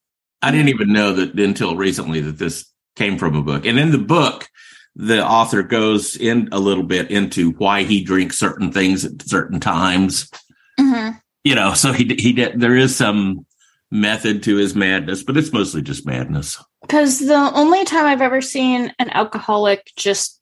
I 0.40 0.50
didn't 0.50 0.68
even 0.68 0.92
know 0.92 1.12
that 1.14 1.38
until 1.38 1.76
recently 1.76 2.20
that 2.20 2.38
this 2.38 2.70
came 2.96 3.18
from 3.18 3.34
a 3.34 3.42
book. 3.42 3.66
And 3.66 3.78
in 3.78 3.90
the 3.90 3.98
book, 3.98 4.48
the 4.94 5.24
author 5.24 5.62
goes 5.62 6.16
in 6.16 6.48
a 6.52 6.58
little 6.58 6.84
bit 6.84 7.10
into 7.10 7.52
why 7.52 7.82
he 7.84 8.02
drinks 8.02 8.38
certain 8.38 8.72
things 8.72 9.04
at 9.04 9.22
certain 9.22 9.60
times. 9.60 10.30
Mhm. 10.78 11.20
You 11.44 11.54
know, 11.54 11.74
so 11.74 11.92
he 11.92 12.04
he 12.18 12.32
did. 12.32 12.60
There 12.60 12.76
is 12.76 12.96
some 12.96 13.46
method 13.90 14.42
to 14.42 14.56
his 14.56 14.74
madness, 14.74 15.22
but 15.22 15.36
it's 15.36 15.52
mostly 15.52 15.82
just 15.82 16.06
madness. 16.06 16.62
Because 16.82 17.20
the 17.20 17.52
only 17.54 17.84
time 17.84 18.04
I've 18.06 18.20
ever 18.20 18.40
seen 18.40 18.92
an 18.98 19.10
alcoholic 19.10 19.92
just 19.96 20.40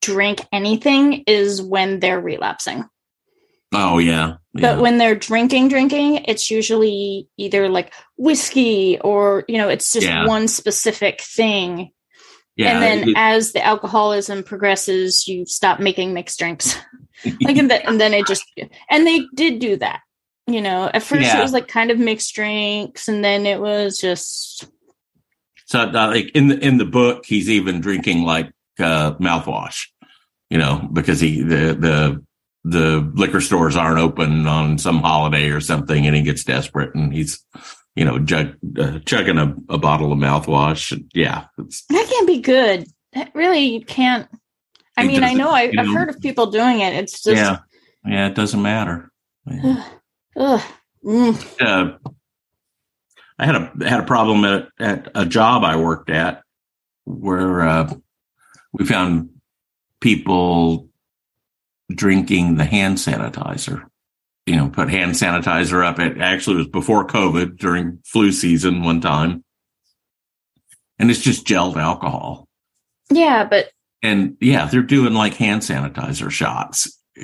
drink 0.00 0.46
anything 0.52 1.24
is 1.26 1.62
when 1.62 2.00
they're 2.00 2.20
relapsing. 2.20 2.84
Oh 3.74 3.98
yeah, 3.98 4.34
yeah. 4.54 4.60
But 4.74 4.80
when 4.80 4.98
they're 4.98 5.14
drinking, 5.14 5.68
drinking, 5.68 6.24
it's 6.26 6.50
usually 6.50 7.28
either 7.36 7.68
like 7.68 7.92
whiskey 8.16 8.98
or, 9.00 9.44
you 9.48 9.58
know, 9.58 9.68
it's 9.68 9.92
just 9.92 10.06
Yeah. 10.06 10.26
one 10.26 10.48
specific 10.48 11.20
thing. 11.20 11.90
yeah. 12.56 12.70
and 12.74 12.82
then 12.82 13.08
it- 13.08 13.14
as 13.16 13.52
the 13.52 13.64
alcoholism 13.64 14.42
progresses, 14.44 15.26
you 15.26 15.44
stop 15.44 15.80
making 15.80 16.14
mixed 16.14 16.38
drinks. 16.38 16.76
like, 17.42 17.56
and, 17.56 17.68
the, 17.70 17.84
and 17.86 18.00
then 18.00 18.14
it 18.14 18.26
just, 18.28 18.44
and 18.88 19.04
they 19.06 19.26
did 19.34 19.58
do 19.58 19.76
that. 19.76 20.00
You 20.46 20.60
know, 20.60 20.88
at 20.92 21.02
first 21.02 21.22
Yeah. 21.22 21.38
it 21.38 21.42
was 21.42 21.52
like 21.52 21.66
kind 21.68 21.90
of 21.90 21.98
mixed 21.98 22.32
drinks, 22.34 23.08
and 23.08 23.24
then 23.24 23.44
it 23.46 23.58
was 23.60 23.98
just, 23.98 24.66
So, 25.66 25.80
uh, 25.80 25.90
like 26.08 26.30
in 26.36 26.48
the 26.48 26.58
in 26.64 26.76
the 26.78 26.84
book, 26.84 27.24
he's 27.26 27.48
even 27.50 27.80
drinking 27.80 28.22
like 28.24 28.52
uh, 28.78 29.14
mouthwash, 29.14 29.86
you 30.50 30.58
know, 30.58 30.86
because 30.92 31.18
he 31.20 31.42
the 31.42 31.74
the 31.74 32.24
the 32.64 33.10
liquor 33.14 33.40
stores 33.40 33.76
aren't 33.76 33.98
open 33.98 34.46
on 34.46 34.78
some 34.78 35.00
holiday 35.00 35.50
or 35.50 35.60
something, 35.60 36.06
and 36.06 36.16
he 36.16 36.22
gets 36.22 36.44
desperate 36.44 36.94
and 36.94 37.12
he's 37.12 37.44
you 37.94 38.04
know 38.04 38.18
jug, 38.18 38.54
uh, 38.78 38.98
chugging 39.00 39.38
a, 39.38 39.54
a 39.68 39.78
bottle 39.78 40.12
of 40.12 40.18
mouthwash. 40.18 40.98
Yeah, 41.14 41.46
it's, 41.58 41.84
that 41.86 42.06
can't 42.08 42.26
be 42.26 42.40
good. 42.40 42.86
That 43.12 43.34
really 43.34 43.60
you 43.60 43.84
can't. 43.84 44.28
I 44.96 45.06
mean, 45.06 45.24
I 45.24 45.34
know 45.34 45.50
I, 45.50 45.72
I've 45.76 45.92
heard 45.92 46.08
of 46.08 46.20
people 46.20 46.46
doing 46.46 46.80
it. 46.80 46.94
It's 46.94 47.22
just, 47.22 47.36
yeah, 47.36 47.58
yeah, 48.06 48.28
it 48.28 48.34
doesn't 48.34 48.62
matter. 48.62 49.10
Yeah. 49.46 49.84
ugh. 50.36 50.62
Mm. 51.04 51.60
uh, 51.60 51.98
I 53.38 53.46
had 53.46 53.56
a 53.56 53.88
had 53.88 54.00
a 54.00 54.06
problem 54.06 54.44
at, 54.44 54.68
at 54.78 55.08
a 55.14 55.26
job 55.26 55.64
I 55.64 55.76
worked 55.76 56.08
at 56.08 56.42
where 57.04 57.60
uh, 57.60 57.92
we 58.72 58.86
found 58.86 59.28
people 60.00 60.88
drinking 61.92 62.56
the 62.56 62.64
hand 62.64 62.98
sanitizer. 62.98 63.84
You 64.46 64.56
know, 64.56 64.68
put 64.68 64.90
hand 64.90 65.12
sanitizer 65.12 65.84
up. 65.84 65.98
It 65.98 66.18
actually 66.20 66.56
was 66.56 66.68
before 66.68 67.06
COVID 67.06 67.56
during 67.58 68.00
flu 68.04 68.30
season 68.30 68.82
one 68.82 69.00
time, 69.00 69.42
and 70.98 71.10
it's 71.10 71.20
just 71.20 71.46
gelled 71.46 71.76
alcohol. 71.76 72.46
yeah, 73.10 73.44
but 73.44 73.70
And 74.02 74.36
yeah, 74.40 74.66
they're 74.66 74.82
doing 74.82 75.14
like 75.14 75.34
hand 75.34 75.62
sanitizer 75.62 76.30
shots 76.30 76.98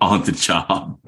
on 0.00 0.24
the 0.24 0.32
job. 0.32 0.98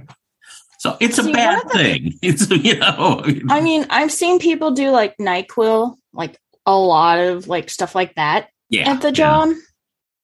So 0.79 0.97
it's 0.99 1.19
a 1.19 1.25
bad 1.31 1.63
the- 1.65 1.79
thing. 1.79 2.13
It's 2.23 2.49
you 2.49 2.79
know. 2.79 3.23
I 3.51 3.61
mean, 3.61 3.85
I've 3.91 4.13
seen 4.13 4.39
people 4.39 4.71
do 4.71 4.89
like 4.91 5.15
NyQuil, 5.19 5.95
like 6.15 6.39
a 6.65 6.75
lot 6.77 7.19
of 7.19 7.49
like 7.49 7.69
stuff 7.69 7.95
like 7.95 8.15
that 8.15 8.49
yeah, 8.71 8.91
at 8.91 9.03
the 9.03 9.09
yeah. 9.09 9.13
job. 9.13 9.51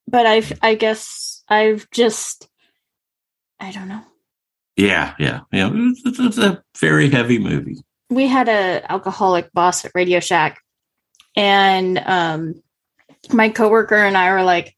But 0.09 0.25
I've, 0.25 0.53
I 0.63 0.77
guess 0.77 1.43
I've 1.49 1.91
just, 1.91 2.49
I 3.61 3.73
don't 3.73 3.89
know. 3.89 4.03
Yeah, 4.77 5.15
yeah, 5.19 5.41
yeah. 5.53 5.71
It's, 5.73 6.39
a 6.39 6.63
very 6.79 7.09
heavy 7.09 7.39
movie. 7.39 7.79
We 8.11 8.27
had 8.27 8.49
a 8.49 8.85
alcoholic 8.91 9.51
boss 9.53 9.85
at 9.85 9.93
Radio 9.95 10.21
Shack, 10.21 10.61
and 11.35 11.99
um, 11.99 12.63
my 13.33 13.49
coworker 13.49 13.97
and 13.97 14.17
I 14.17 14.33
were 14.33 14.43
like, 14.43 14.77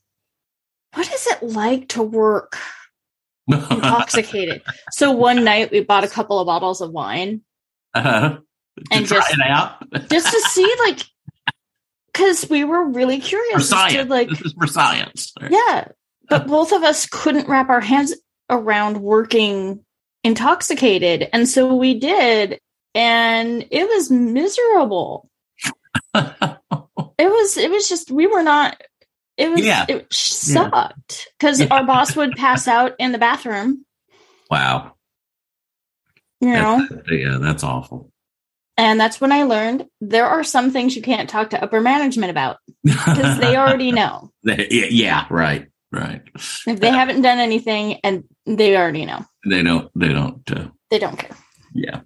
"What 0.94 1.12
is 1.12 1.26
it 1.26 1.42
like 1.42 1.88
to 1.88 2.02
work 2.02 2.56
intoxicated?" 3.48 4.62
so 4.92 5.10
one 5.10 5.42
night 5.42 5.72
we 5.72 5.80
bought 5.80 6.04
a 6.04 6.08
couple 6.08 6.38
of 6.38 6.46
bottles 6.46 6.80
of 6.80 6.92
wine 6.92 7.42
uh, 7.94 8.28
to 8.30 8.42
And 8.92 9.06
just- 9.06 9.32
it 9.32 9.40
out 9.40 9.82
just 10.08 10.30
to 10.30 10.40
see, 10.50 10.74
like, 10.78 11.00
because 12.12 12.48
we 12.48 12.62
were 12.62 12.84
really 12.86 13.18
curious. 13.18 13.52
for 13.52 13.58
as 13.58 13.68
to, 13.68 13.74
science. 13.74 14.10
like, 14.10 14.28
this 14.28 14.42
is 14.42 14.52
for 14.52 14.68
science. 14.68 15.32
Yeah. 15.50 15.88
But 16.28 16.46
both 16.46 16.72
of 16.72 16.82
us 16.82 17.06
couldn't 17.06 17.48
wrap 17.48 17.70
our 17.70 17.80
hands 17.80 18.14
around 18.50 19.00
working 19.02 19.84
intoxicated. 20.24 21.28
And 21.32 21.48
so 21.48 21.74
we 21.74 21.98
did. 21.98 22.60
And 22.94 23.66
it 23.70 23.88
was 23.88 24.10
miserable. 24.10 25.28
It 27.20 27.26
was, 27.28 27.56
it 27.56 27.68
was 27.68 27.88
just, 27.88 28.12
we 28.12 28.28
were 28.28 28.44
not, 28.44 28.80
it 29.36 29.50
was, 29.50 29.60
Yeah. 29.64 29.86
it 29.88 30.06
sucked 30.12 31.26
because 31.36 31.58
Yeah. 31.60 31.66
our 31.72 31.84
boss 31.84 32.14
would 32.14 32.36
pass 32.36 32.68
out 32.68 32.92
in 33.00 33.10
the 33.10 33.18
bathroom, 33.18 33.84
wow. 34.48 34.92
you 36.40 36.52
know, 36.52 36.86
That's- 36.88 37.10
yeah, 37.10 37.38
that's 37.40 37.64
awful. 37.64 38.12
and 38.76 39.00
that's 39.00 39.20
when 39.20 39.32
I 39.32 39.42
learned 39.44 39.86
there 40.00 40.26
are 40.26 40.44
some 40.44 40.70
things 40.70 40.94
you 40.94 41.02
can't 41.02 41.28
talk 41.28 41.50
to 41.50 41.60
upper 41.62 41.80
management 41.80 42.30
about 42.30 42.58
because 42.84 43.38
they 43.40 43.56
already 43.56 43.90
know. 44.00 44.30
Yeah, 44.44 44.62
yeah, 44.68 45.26
right, 45.28 45.66
right. 45.90 46.22
If 46.68 46.78
they 46.78 46.90
haven't 46.92 47.22
done 47.22 47.38
anything 47.38 47.98
and 48.04 48.22
they 48.56 48.76
already 48.76 49.04
know, 49.04 49.24
They 49.48 49.62
don't. 49.62 49.90
They 49.94 50.08
don't. 50.12 50.50
Uh, 50.50 50.68
they 50.90 50.98
don't 50.98 51.16
care. 51.18 51.36
yeah, 51.74 52.00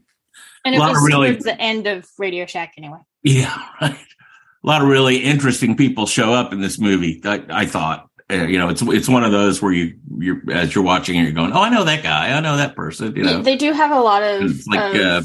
And 0.64 0.74
it 0.74 0.78
was 0.78 0.96
really- 1.06 1.30
towards 1.30 1.44
the 1.44 1.60
end 1.60 1.86
of 1.86 2.06
Radio 2.18 2.46
Shack 2.46 2.74
anyway. 2.76 2.98
yeah, 3.22 3.56
right. 3.80 3.96
A 4.64 4.66
lot 4.66 4.80
of 4.82 4.88
really 4.88 5.16
interesting 5.18 5.76
people 5.76 6.06
show 6.06 6.32
up 6.32 6.52
in 6.52 6.60
this 6.60 6.78
movie. 6.78 7.20
I, 7.24 7.42
I 7.50 7.66
thought. 7.66 8.08
Uh, 8.30 8.46
you 8.46 8.56
know, 8.58 8.68
it's 8.70 8.80
it's 8.82 9.08
one 9.08 9.24
of 9.24 9.32
those 9.32 9.60
where 9.60 9.72
you 9.72 9.98
you're 10.18 10.40
as 10.52 10.74
you're 10.74 10.84
watching 10.84 11.18
it, 11.18 11.22
you're 11.24 11.32
going, 11.32 11.52
oh, 11.52 11.60
I 11.60 11.68
know 11.68 11.84
that 11.84 12.02
guy, 12.02 12.30
I 12.36 12.40
know 12.40 12.56
that 12.56 12.74
person. 12.76 13.14
You 13.16 13.24
know, 13.24 13.42
They 13.42 13.56
do 13.56 13.72
have 13.72 13.90
a 13.90 14.00
lot 14.00 14.22
of, 14.22 14.52
like, 14.68 14.94
of 14.94 15.00
uh, 15.00 15.22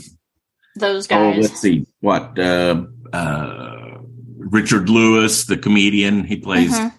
those 0.76 1.06
Oh, 1.06 1.32
guys. 1.34 1.42
let's 1.44 1.60
see 1.62 1.86
what 2.02 2.38
uh, 2.38 2.84
uh, 3.14 3.98
Richard 4.40 4.90
Lewis, 4.90 5.46
the 5.46 5.56
comedian, 5.58 6.24
he 6.26 6.38
plays 6.38 6.78
Mhm. 6.78 6.92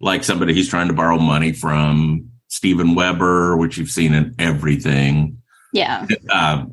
like 0.00 0.24
somebody 0.24 0.52
he's 0.52 0.68
trying 0.68 0.88
to 0.88 0.94
borrow 0.94 1.18
money 1.18 1.52
from. 1.52 2.30
Steven 2.48 2.94
Weber, 2.94 3.56
which 3.56 3.78
you've 3.78 3.90
seen 3.90 4.14
in 4.14 4.34
everything. 4.38 5.42
Yeah. 5.72 6.06
Uh, 6.30 6.66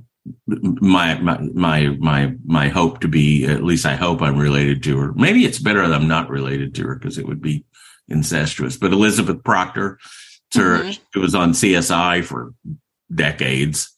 my 0.48 1.16
my 1.20 1.38
my 1.54 1.88
my 2.00 2.34
my 2.46 2.70
hope 2.70 3.02
to 3.02 3.08
be 3.08 3.46
at 3.46 3.64
least 3.64 3.86
I 3.86 3.96
hope 3.96 4.22
I'm 4.22 4.38
related 4.38 4.82
to 4.84 4.98
her. 5.00 5.14
Maybe 5.14 5.46
it's 5.46 5.60
better 5.60 5.86
that 5.86 5.94
I'm 5.94 6.08
not 6.08 6.30
related 6.30 6.74
to 6.76 6.88
her 6.88 6.96
because 6.96 7.18
it 7.18 7.28
would 7.28 7.42
be 7.42 7.66
incestuous. 8.08 8.78
But 8.78 8.94
Elizabeth 8.94 9.44
Proctor, 9.44 10.00
it's 10.48 10.58
her, 10.58 10.80
Mhm. 10.84 11.00
she 11.14 11.20
was 11.20 11.36
on 11.36 11.54
CSI 11.54 12.22
for 12.22 12.54
decades. 13.14 13.92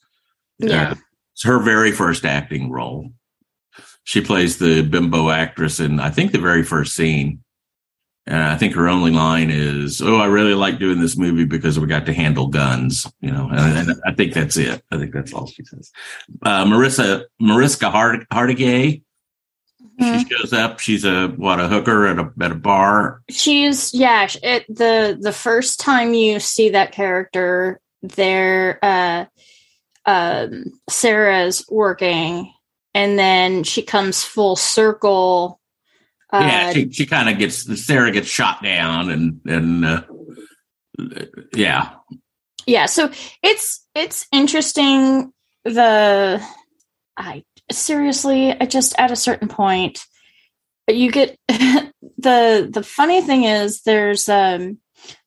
Yeah. 0.58 0.92
Uh, 0.92 0.96
it's 1.34 1.44
her 1.44 1.60
very 1.60 1.92
first 1.92 2.26
acting 2.26 2.72
role. 2.72 3.12
She 4.04 4.22
plays 4.22 4.58
the 4.58 4.82
bimbo 4.82 5.30
actress 5.30 5.80
in, 5.80 6.00
I 6.00 6.10
think, 6.10 6.32
the 6.32 6.40
very 6.40 6.64
first 6.64 6.96
scene. 6.96 7.44
And 8.28 8.42
I 8.42 8.58
think 8.58 8.74
her 8.74 8.88
only 8.90 9.12
line 9.12 9.52
is, 9.52 10.02
"Oh, 10.02 10.18
I 10.18 10.26
really 10.26 10.56
like 10.56 10.80
doing 10.80 11.00
this 11.00 11.16
movie 11.16 11.46
because 11.46 11.80
we 11.80 11.86
got 11.86 12.08
to 12.08 12.14
handle 12.14 12.48
guns." 12.48 13.06
You 13.22 13.32
know, 13.32 13.50
and, 13.52 13.90
and 13.90 14.02
I 14.06 14.14
think 14.14 14.34
that's 14.34 14.58
it. 14.58 14.82
I 14.92 14.98
think 14.98 15.14
that's 15.14 15.32
all 15.32 15.46
she 15.46 15.64
says. 15.64 15.92
Uh, 16.44 16.66
Marissa 16.66 17.26
Mariska 17.40 17.86
Hargitay, 18.34 19.04
Mhm. 20.02 20.20
she 20.20 20.36
shows 20.36 20.54
up. 20.54 20.80
She's 20.80 21.06
a 21.06 21.28
what 21.38 21.60
a 21.60 21.68
hooker 21.68 22.08
at 22.08 22.18
a 22.18 22.32
at 22.42 22.52
a 22.52 22.56
bar. 22.56 23.22
She's 23.30 23.94
yeah. 23.94 24.28
It, 24.42 24.66
the 24.70 25.18
the 25.22 25.32
first 25.34 25.80
time 25.80 26.16
you 26.16 26.40
see 26.40 26.70
that 26.70 26.94
character, 26.94 27.80
there, 28.02 28.80
uh, 28.82 29.26
um, 30.08 30.66
Sarah's 30.90 31.64
working, 31.70 32.52
and 32.96 33.20
then 33.20 33.64
she 33.64 33.84
comes 33.84 34.24
full 34.24 34.56
circle. 34.56 35.60
Uh, 36.36 36.48
yeah, 36.48 36.74
she, 36.74 36.92
she 36.92 37.06
kind 37.06 37.30
of 37.30 37.38
gets 37.38 37.86
Sarah 37.86 38.12
gets 38.12 38.28
shot 38.28 38.62
down, 38.64 39.10
and 39.10 39.42
and 39.46 39.86
uh, 39.86 40.02
yeah, 41.54 41.92
yeah 42.66 42.86
so 42.86 43.10
it's 43.44 43.86
it's 43.94 44.28
interesting 44.32 45.32
the 45.64 46.44
i 47.18 47.44
seriously 47.72 48.52
i 48.60 48.66
just 48.66 48.96
at 48.98 49.12
a 49.12 49.16
certain 49.16 49.48
point 49.48 50.06
but 50.86 50.96
you 50.96 51.12
get 51.12 51.38
the 51.48 52.70
the 52.72 52.84
funny 52.84 53.22
thing 53.22 53.44
is 53.44 53.82
there's 53.82 54.30
um 54.30 54.78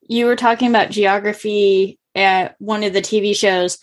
you 0.02 0.26
were 0.26 0.36
talking 0.36 0.68
about 0.68 0.90
geography 0.90 1.98
at 2.14 2.54
one 2.58 2.82
of 2.82 2.92
the 2.92 3.02
tv 3.02 3.34
shows 3.34 3.78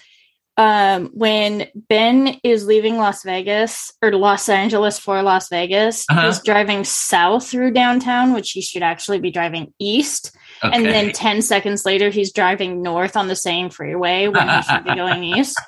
um 0.57 1.09
when 1.13 1.67
ben 1.89 2.39
is 2.43 2.65
leaving 2.65 2.97
las 2.97 3.23
vegas 3.23 3.91
or 4.01 4.11
los 4.13 4.47
angeles 4.47 4.97
for 4.97 5.21
las 5.21 5.49
vegas 5.49 6.05
Uh-huh. 6.09 6.27
he's 6.27 6.39
driving 6.41 6.83
south 6.85 7.47
through 7.49 7.71
downtown 7.71 8.31
which 8.33 8.51
he 8.51 8.61
should 8.61 8.83
actually 8.83 9.19
be 9.19 9.31
driving 9.31 9.73
east 9.79 10.31
And 10.63 10.85
then 10.85 11.11
10 11.11 11.41
seconds 11.43 11.85
later, 11.85 12.09
he's 12.09 12.31
driving 12.31 12.81
north 12.81 13.15
on 13.17 13.27
the 13.27 13.35
same 13.35 13.69
freeway 13.69 14.29
when 14.29 14.47
he 14.49 14.61
should 14.63 14.83
be 14.85 14.95
going 15.03 15.23
east. 15.23 15.59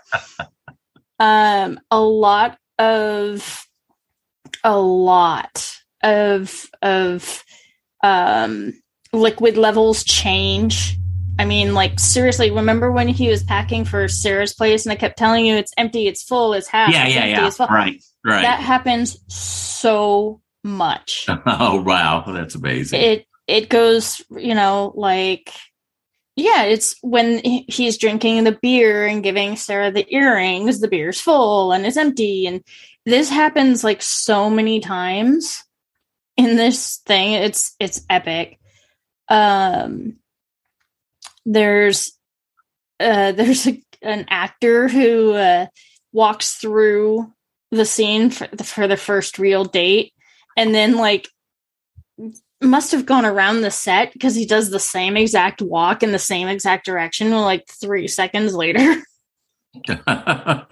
Um, 1.19 1.79
a 1.91 1.99
lot 1.99 2.57
of, 2.79 3.67
a 4.63 4.79
lot 4.79 5.69
of, 6.01 6.65
of, 6.81 7.43
um, 8.01 8.73
liquid 9.13 9.57
levels 9.57 10.03
change. 10.03 10.97
I 11.39 11.45
mean, 11.45 11.73
like, 11.73 11.99
seriously, 11.99 12.51
remember 12.51 12.91
when 12.91 13.07
he 13.07 13.29
was 13.29 13.43
packing 13.43 13.85
for 13.85 14.07
Sarah's 14.07 14.53
place 14.53 14.85
and 14.85 14.93
I 14.93 14.95
kept 14.95 15.17
telling 15.17 15.45
you 15.45 15.55
it's 15.55 15.73
empty, 15.77 16.07
it's 16.07 16.23
full, 16.23 16.53
it's 16.53 16.67
half. 16.67 16.91
yeah, 16.91 17.05
it's 17.05 17.15
yeah, 17.15 17.21
empty, 17.21 17.41
yeah. 17.41 17.47
it's 17.47 17.57
full. 17.57 17.67
Right, 17.67 18.01
right. 18.25 18.41
That 18.41 18.59
happens 18.59 19.17
so 19.33 20.41
much. 20.63 21.27
oh 21.45 21.81
wow, 21.81 22.23
that's 22.27 22.55
amazing. 22.55 23.01
it 23.01 23.27
it 23.47 23.69
goes 23.69 24.21
you 24.37 24.53
know 24.53 24.91
like 24.95 25.51
yeah 26.35 26.63
it's 26.63 26.95
when 27.01 27.39
he's 27.39 27.97
drinking 27.97 28.43
the 28.43 28.57
beer 28.61 29.07
and 29.07 29.23
giving 29.23 29.55
sarah 29.55 29.91
the 29.91 30.05
earrings 30.13 30.79
the 30.79 30.87
beer's 30.87 31.19
full 31.19 31.71
and 31.71 31.85
it's 31.85 31.97
empty 31.97 32.45
and 32.45 32.61
this 33.05 33.29
happens 33.29 33.83
like 33.83 34.01
so 34.01 34.49
many 34.49 34.79
times 34.79 35.63
in 36.35 36.57
this 36.57 36.97
thing 37.05 37.33
it's 37.33 37.75
it's 37.79 38.05
epic 38.09 38.59
um 39.29 40.17
there's 41.47 42.11
uh 42.99 43.31
there's 43.31 43.67
a, 43.67 43.81
an 44.03 44.25
actor 44.29 44.87
who 44.87 45.33
uh 45.33 45.65
walks 46.11 46.53
through 46.53 47.31
the 47.71 47.85
scene 47.85 48.29
for 48.29 48.47
the, 48.51 48.63
for 48.63 48.87
the 48.87 48.97
first 48.97 49.39
real 49.39 49.65
date. 49.65 50.13
And 50.55 50.73
then 50.73 50.95
like 50.95 51.29
must 52.61 52.91
have 52.91 53.05
gone 53.05 53.25
around 53.25 53.61
the 53.61 53.69
set 53.69 54.13
because 54.13 54.33
he 54.33 54.45
does 54.45 54.71
the 54.71 54.79
same 54.79 55.15
exact 55.15 55.61
walk 55.61 56.01
in 56.01 56.11
the 56.11 56.19
same 56.19 56.47
exact 56.47 56.85
direction 56.85 57.31
like 57.31 57.67
three 57.81 58.07
seconds 58.07 58.53
later. 58.53 59.03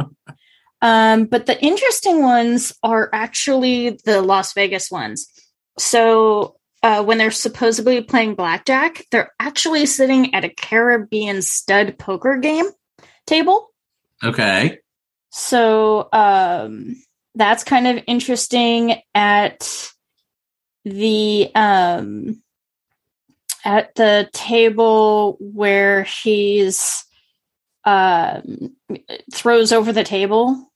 Um 0.82 1.26
but 1.26 1.46
the 1.46 1.60
interesting 1.64 2.22
ones 2.22 2.74
are 2.84 3.10
actually 3.14 3.98
the 4.06 4.22
las 4.22 4.54
vegas 4.54 4.92
ones. 4.92 5.26
So 5.80 6.58
uh, 6.86 7.04
when 7.04 7.18
they're 7.18 7.32
supposedly 7.32 8.02
playing 8.02 8.36
blackjack 8.36 9.06
they're 9.12 9.32
actually 9.40 9.86
sitting 9.86 10.34
at 10.34 10.46
a 10.46 10.50
caribbean 10.50 11.42
stud 11.42 11.98
poker 11.98 12.38
game 12.38 12.66
table 13.26 13.72
okay. 14.24 14.80
so 15.30 16.08
um, 16.14 16.96
that's 17.34 17.64
kind 17.64 17.88
of 17.88 18.04
interesting 18.08 19.02
at 19.14 19.90
the 20.86 21.50
um, 21.56 22.42
at 23.66 23.94
the 23.96 24.30
table 24.32 25.38
where 25.40 26.04
he's 26.04 27.04
um, 27.84 28.76
throws 29.34 29.72
over 29.72 29.92
the 29.92 30.04
table. 30.04 30.72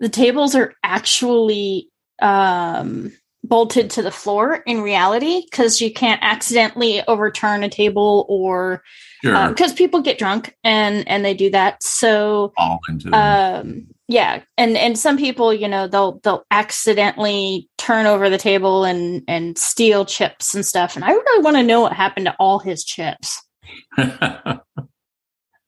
The 0.00 0.08
tables 0.08 0.54
are 0.54 0.74
actually 0.82 1.90
um, 2.20 3.12
bolted 3.46 3.90
to 3.90 4.02
the 4.02 4.10
floor 4.10 4.62
in 4.66 4.82
reality 4.82 5.42
because 5.50 5.80
you 5.80 5.92
can't 5.92 6.20
accidentally 6.22 7.02
overturn 7.08 7.62
a 7.62 7.68
table 7.68 8.26
or 8.28 8.82
Sure. 9.22 9.48
because 9.48 9.72
people 9.72 10.02
get 10.02 10.18
drunk 10.18 10.54
and 10.62 11.08
and 11.08 11.24
they 11.24 11.34
do 11.34 11.50
that. 11.50 11.82
So 11.82 12.52
All 12.58 12.78
into 12.88 13.10
um 13.16 13.86
yeah 14.08 14.42
and 14.56 14.76
and 14.76 14.98
some 14.98 15.16
people 15.16 15.52
you 15.52 15.66
know 15.68 15.88
they'll 15.88 16.20
they'll 16.22 16.44
accidentally 16.50 17.68
turn 17.78 18.06
over 18.06 18.30
the 18.30 18.38
table 18.38 18.84
and 18.84 19.22
and 19.26 19.58
steal 19.58 20.04
chips 20.04 20.54
and 20.54 20.64
stuff 20.64 20.94
and 20.94 21.04
i 21.04 21.10
really 21.10 21.42
want 21.42 21.56
to 21.56 21.62
know 21.62 21.80
what 21.80 21.92
happened 21.92 22.26
to 22.26 22.36
all 22.38 22.58
his 22.58 22.84
chips 22.84 23.42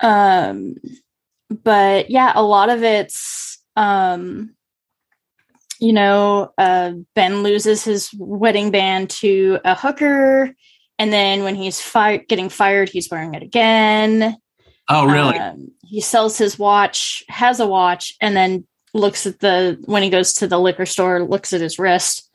um 0.01 0.77
but 1.65 2.11
yeah 2.11 2.33
a 2.35 2.43
lot 2.43 2.71
of 2.71 2.83
it's 2.85 3.59
um 3.77 4.55
you 5.81 5.93
know 5.93 6.53
uh 6.59 6.93
ben 7.15 7.43
loses 7.43 7.85
his 7.85 8.11
wedding 8.19 8.71
band 8.71 9.11
to 9.11 9.59
a 9.65 9.75
hooker 9.75 10.55
and 10.99 11.13
then 11.13 11.43
when 11.43 11.55
he's 11.55 11.81
fired 11.81 12.27
getting 12.29 12.49
fired 12.49 12.89
he's 12.89 13.11
wearing 13.11 13.35
it 13.35 13.43
again 13.43 14.37
oh 14.89 15.07
really? 15.07 15.39
um, 15.39 15.69
he 15.89 16.01
sells 16.01 16.37
his 16.37 16.59
watch, 16.59 17.25
has 17.29 17.61
a 17.61 17.67
watch, 17.67 18.15
and 18.21 18.37
then 18.37 18.67
looks 18.95 19.27
at 19.27 19.41
the 19.41 19.81
when 19.87 20.03
he 20.03 20.11
goes 20.11 20.35
to 20.35 20.47
the 20.47 20.59
liquor 20.59 20.87
store, 20.87 21.25
looks 21.25 21.53
at 21.53 21.61
his 21.61 21.79
wrist. 21.79 22.31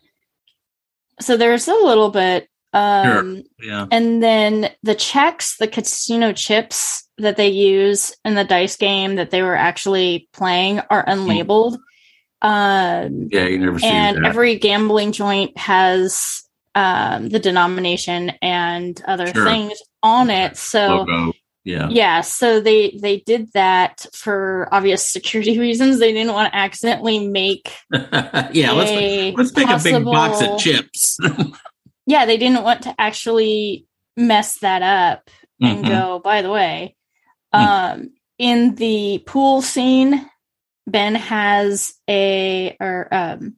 So 1.21 1.37
there's 1.37 1.67
a 1.67 1.73
little 1.73 2.09
bit. 2.09 2.47
Um, 2.73 3.43
yeah. 3.61 3.85
And 3.91 4.23
then 4.23 4.71
the 4.81 4.95
checks, 4.95 5.57
the 5.57 5.67
casino 5.67 6.33
chips 6.33 7.07
that 7.19 7.37
they 7.37 7.49
use 7.49 8.15
in 8.25 8.33
the 8.33 8.43
dice 8.43 8.75
game 8.75 9.15
that 9.15 9.29
they 9.29 9.43
were 9.43 9.55
actually 9.55 10.27
playing 10.33 10.79
are 10.89 11.05
unlabeled. 11.05 11.77
Um, 12.43 13.29
Yeah, 13.31 13.45
you 13.47 13.57
never 13.57 13.79
see 13.79 13.87
and 13.87 14.17
that. 14.17 14.25
every 14.25 14.57
gambling 14.59 15.11
joint 15.13 15.57
has 15.57 16.43
um, 16.75 17.29
the 17.29 17.39
denomination 17.39 18.31
and 18.41 19.01
other 19.07 19.27
Sure. 19.33 19.45
things 19.45 19.79
on 20.01 20.29
it. 20.29 20.57
So 20.57 21.05
logo. 21.05 21.33
Yeah. 21.65 21.87
yeah 21.89 22.19
so 22.19 22.59
they 22.59 22.99
they 23.01 23.19
did 23.19 23.49
that 23.53 24.05
for 24.13 24.67
obvious 24.73 25.07
security 25.07 25.57
reasons 25.67 25.97
they 25.99 26.11
didn't 26.11 26.33
want 26.33 26.51
to 26.51 26.57
accidentally 26.59 27.25
make 27.25 27.73
yeah, 27.93 28.71
let's 28.73 29.37
let's 29.37 29.55
make 29.55 29.69
a 29.69 29.79
big 29.81 30.03
box 30.03 30.41
of 30.41 30.59
chips. 30.59 31.17
yeah 32.05 32.25
they 32.25 32.35
didn't 32.35 32.63
want 32.63 32.81
to 32.81 32.93
actually 32.99 33.85
mess 34.17 34.57
that 34.59 34.81
up 34.81 35.29
and 35.61 35.85
Mhm. 35.85 35.87
go 35.87 36.19
by 36.19 36.41
the 36.41 36.51
way 36.51 36.97
Hmm. 37.53 37.61
um 37.61 38.09
in 38.37 38.75
the 38.75 39.23
pool 39.25 39.61
scene 39.61 40.29
ben 40.87 41.15
has 41.15 41.93
a 42.09 42.75
or 42.79 43.07
um, 43.11 43.55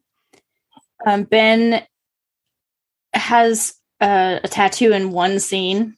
um 1.06 1.24
ben 1.24 1.84
has 3.14 3.74
a, 4.02 4.40
a 4.44 4.48
tattoo 4.48 4.92
in 4.94 5.12
one 5.12 5.40
scene 5.40 5.98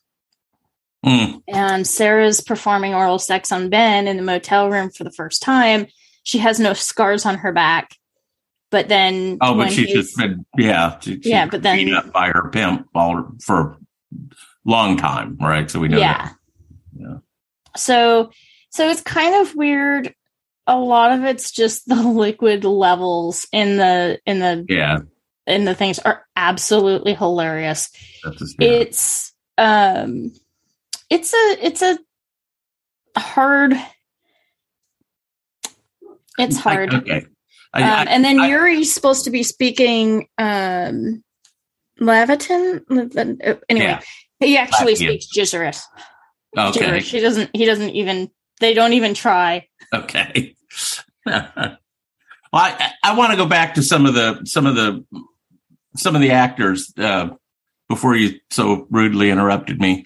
Mm. 1.06 1.44
and 1.48 1.86
Sarah's 1.88 2.42
performing 2.42 2.96
oral 2.96 3.20
sex 3.20 3.52
on 3.52 3.70
Ben 3.70 4.08
in 4.08 4.18
the 4.18 4.24
motel 4.24 4.70
room 4.70 4.90
for 4.90 5.04
the 5.04 5.12
first 5.12 5.44
time. 5.44 5.86
She 6.24 6.40
has 6.40 6.60
no 6.60 6.74
scars 6.74 7.24
on 7.24 7.36
her 7.38 7.54
back, 7.54 7.92
but 8.72 8.90
then 8.90 9.38
Oh, 9.40 9.56
but 9.56 9.72
she's 9.72 9.94
just 9.94 10.18
been 10.18 10.44
yeah, 10.58 10.98
she, 11.00 11.14
she's 11.14 11.28
Yeah, 11.28 11.46
but 11.46 11.62
then- 11.62 11.94
up 11.94 12.12
by 12.12 12.30
her 12.30 12.50
pimp 12.52 12.88
all 12.96 13.30
for 13.42 13.60
a 13.62 13.78
long 14.66 14.98
time, 14.98 15.38
right? 15.40 15.70
So 15.70 15.80
we 15.80 15.88
know 15.88 16.00
yeah. 16.00 16.18
that. 16.30 16.36
Yeah. 17.00 17.18
So 17.78 18.32
so 18.72 18.90
it's 18.90 19.02
kind 19.02 19.36
of 19.36 19.56
weird. 19.56 20.14
A 20.68 20.78
lot 20.78 21.12
of 21.14 21.24
it's 21.24 21.52
just 21.52 21.88
the 21.88 21.96
liquid 22.08 22.64
levels 22.66 23.48
in 23.52 23.78
the 23.78 24.20
in 24.26 24.40
the 24.40 24.66
Yeah, 24.68 25.00
in 25.46 25.66
the 25.66 25.74
things 25.74 25.98
are 26.00 26.26
absolutely 26.36 27.14
hilarious. 27.14 27.90
just, 28.38 28.56
yeah. 28.60 28.68
It's 28.70 29.34
um 29.58 30.32
it's 31.10 31.34
a 31.34 31.58
it's 31.66 31.82
a 31.82 31.98
hard 33.18 33.74
it's 36.38 36.58
hard. 36.58 36.94
okay. 36.94 37.26
I, 37.74 37.82
um, 37.84 38.08
I- 38.08 38.12
and 38.12 38.24
then 38.24 38.40
I- 38.40 38.48
Yuri's 38.50 38.94
supposed 38.94 39.26
to 39.26 39.32
be 39.32 39.44
speaking 39.44 40.28
um, 40.38 41.24
Leviton. 42.00 42.82
Lev- 42.90 43.38
uh, 43.44 43.56
Anyway, 43.70 43.86
Yeah. 43.86 44.02
he 44.40 44.58
actually 44.58 44.96
speaks 44.96 45.28
gibberish. 45.34 45.78
okay, 46.58 46.80
Gibberish. 46.80 47.10
He 47.12 47.20
doesn't. 47.20 47.50
He 47.56 47.66
doesn't 47.66 47.90
even. 47.92 48.30
They 48.60 48.74
don't 48.74 48.94
even 48.94 49.14
try. 49.14 49.68
okay. 49.94 50.56
Well, 52.54 52.62
I, 52.64 52.92
I 53.04 53.18
want 53.18 53.32
to 53.32 53.38
go 53.38 53.46
back 53.46 53.76
to 53.76 53.84
some 53.84 54.06
of 54.06 54.14
the 54.14 54.42
some 54.46 54.66
of 54.66 54.76
the 54.76 55.06
some 55.96 56.16
of 56.16 56.22
the 56.22 56.32
actors 56.32 56.94
uh, 56.98 57.30
before 57.90 58.16
you 58.16 58.40
so 58.52 58.88
rudely 58.90 59.30
interrupted 59.30 59.82
me. 59.82 60.06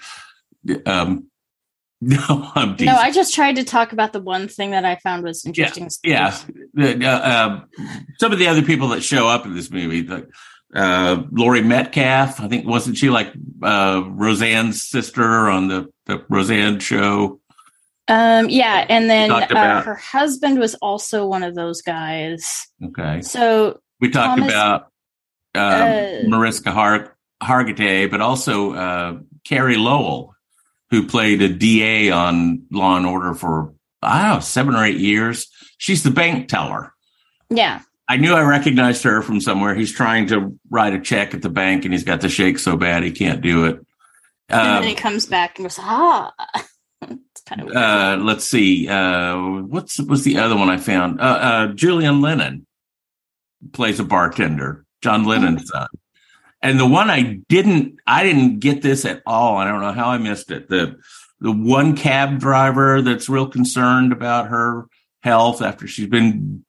Um, 0.86 1.28
no, 2.02 2.52
I'm 2.56 2.76
No. 2.80 2.96
I 2.96 3.12
just 3.12 3.36
tried 3.36 3.58
to 3.58 3.64
talk 3.64 3.94
about 3.94 4.12
the 4.12 4.22
one 4.22 4.48
thing 4.48 4.72
that 4.72 4.86
I 4.86 4.96
found 4.96 5.24
was 5.24 5.46
interesting. 5.46 5.88
yeah, 6.04 6.36
the, 6.74 7.06
uh, 7.06 7.10
uh, 7.10 7.62
some 8.18 8.32
of 8.32 8.40
the 8.40 8.48
other 8.48 8.64
people 8.64 8.88
that 8.90 9.04
show 9.04 9.28
up 9.28 9.46
in 9.46 9.54
this 9.56 9.70
movie, 9.70 10.02
like 10.02 10.28
uh, 10.74 11.24
Laurie 11.32 11.62
Metcalf, 11.62 12.40
I 12.40 12.48
think 12.48 12.66
wasn't 12.66 12.98
she 12.98 13.10
like 13.10 13.32
uh, 13.62 14.04
Roseanne's 14.08 14.82
sister 14.82 15.50
on 15.50 15.68
the, 15.68 15.92
the 16.06 16.26
Roseanne 16.30 16.80
show? 16.80 17.41
Um, 18.08 18.50
yeah, 18.50 18.86
and 18.90 19.10
then 19.10 19.32
uh, 19.32 19.82
her 19.84 19.96
husband 19.96 20.60
was 20.60 20.76
also 20.76 21.26
one 21.28 21.44
of 21.44 21.56
those 21.56 21.82
guys. 21.82 22.68
Okay, 22.84 23.22
So 23.22 23.80
we 24.00 24.10
talked 24.10 24.40
Thomas- 24.40 24.52
about 24.54 24.82
um, 25.56 25.62
uh, 25.62 26.08
Mariska 26.28 26.72
Har- 26.72 27.16
Hargitay, 27.42 28.10
but 28.10 28.20
also 28.22 28.74
uh, 28.74 29.18
Carey 29.46 29.78
Lowell, 29.78 30.36
who 30.90 31.08
played 31.08 31.42
a 31.42 31.50
DA 31.50 32.10
on 32.12 32.64
Law 32.72 32.98
and 32.98 33.06
Order 33.06 33.34
for 33.34 33.74
I 34.02 34.22
don't 34.24 34.32
know 34.36 34.40
seven 34.42 34.76
or 34.76 34.84
eight 34.84 34.98
years. 35.00 35.48
She's 35.78 36.04
the 36.04 36.12
bank 36.12 36.48
teller. 36.50 36.94
yeah, 37.50 37.82
I 38.10 38.18
knew 38.18 38.34
I 38.34 38.42
recognized 38.42 39.04
her 39.04 39.22
from 39.22 39.40
somewhere. 39.40 39.74
He's 39.76 39.92
trying 39.94 40.28
to 40.28 40.58
write 40.70 40.94
a 40.94 41.00
check 41.00 41.34
at 41.34 41.42
the 41.42 41.50
bank 41.50 41.86
and 41.86 41.94
he's 41.94 42.04
got 42.04 42.20
the 42.22 42.30
shake 42.30 42.60
so 42.60 42.76
bad 42.76 43.04
he 43.04 43.12
can't 43.12 43.42
do 43.42 43.66
it. 43.66 43.76
and 44.50 44.62
Uh, 44.62 44.80
then 44.80 44.90
he 44.90 44.96
comes 44.96 45.26
back 45.28 45.58
and 45.60 45.66
goes, 45.66 45.78
ah. 45.80 46.34
Kind 47.52 47.70
of 47.70 47.76
uh, 47.76 48.18
let's 48.24 48.46
see. 48.46 48.88
Uh, 48.88 49.38
what's 49.64 50.00
what's 50.00 50.24
the 50.24 50.38
other 50.38 50.56
one 50.56 50.70
I 50.70 50.78
found? 50.78 51.20
Uh, 51.20 51.24
uh, 51.24 51.68
Julian 51.74 52.22
Lennon 52.22 52.66
plays 53.74 54.00
a 54.00 54.04
bartender, 54.04 54.86
John 55.02 55.26
Lennon's 55.26 55.68
son. 55.70 55.88
And 56.64 56.80
the 56.80 56.88
one 56.88 57.10
I 57.10 57.40
didn't, 57.50 57.96
I 58.06 58.24
didn't 58.24 58.60
get 58.60 58.82
this 58.84 59.04
at 59.06 59.24
all. 59.26 59.58
I 59.58 59.68
don't 59.68 59.82
know 59.82 59.92
how 59.94 60.10
I 60.10 60.18
missed 60.18 60.52
it. 60.52 60.70
The 60.70 60.98
the 61.40 61.52
one 61.52 61.96
cab 61.98 62.40
driver 62.40 63.02
that's 63.02 63.28
real 63.28 63.48
concerned 63.48 64.12
about 64.12 64.48
her 64.50 64.86
health 65.24 65.62
after 65.62 65.88
she's 65.88 66.08
been 66.08 66.64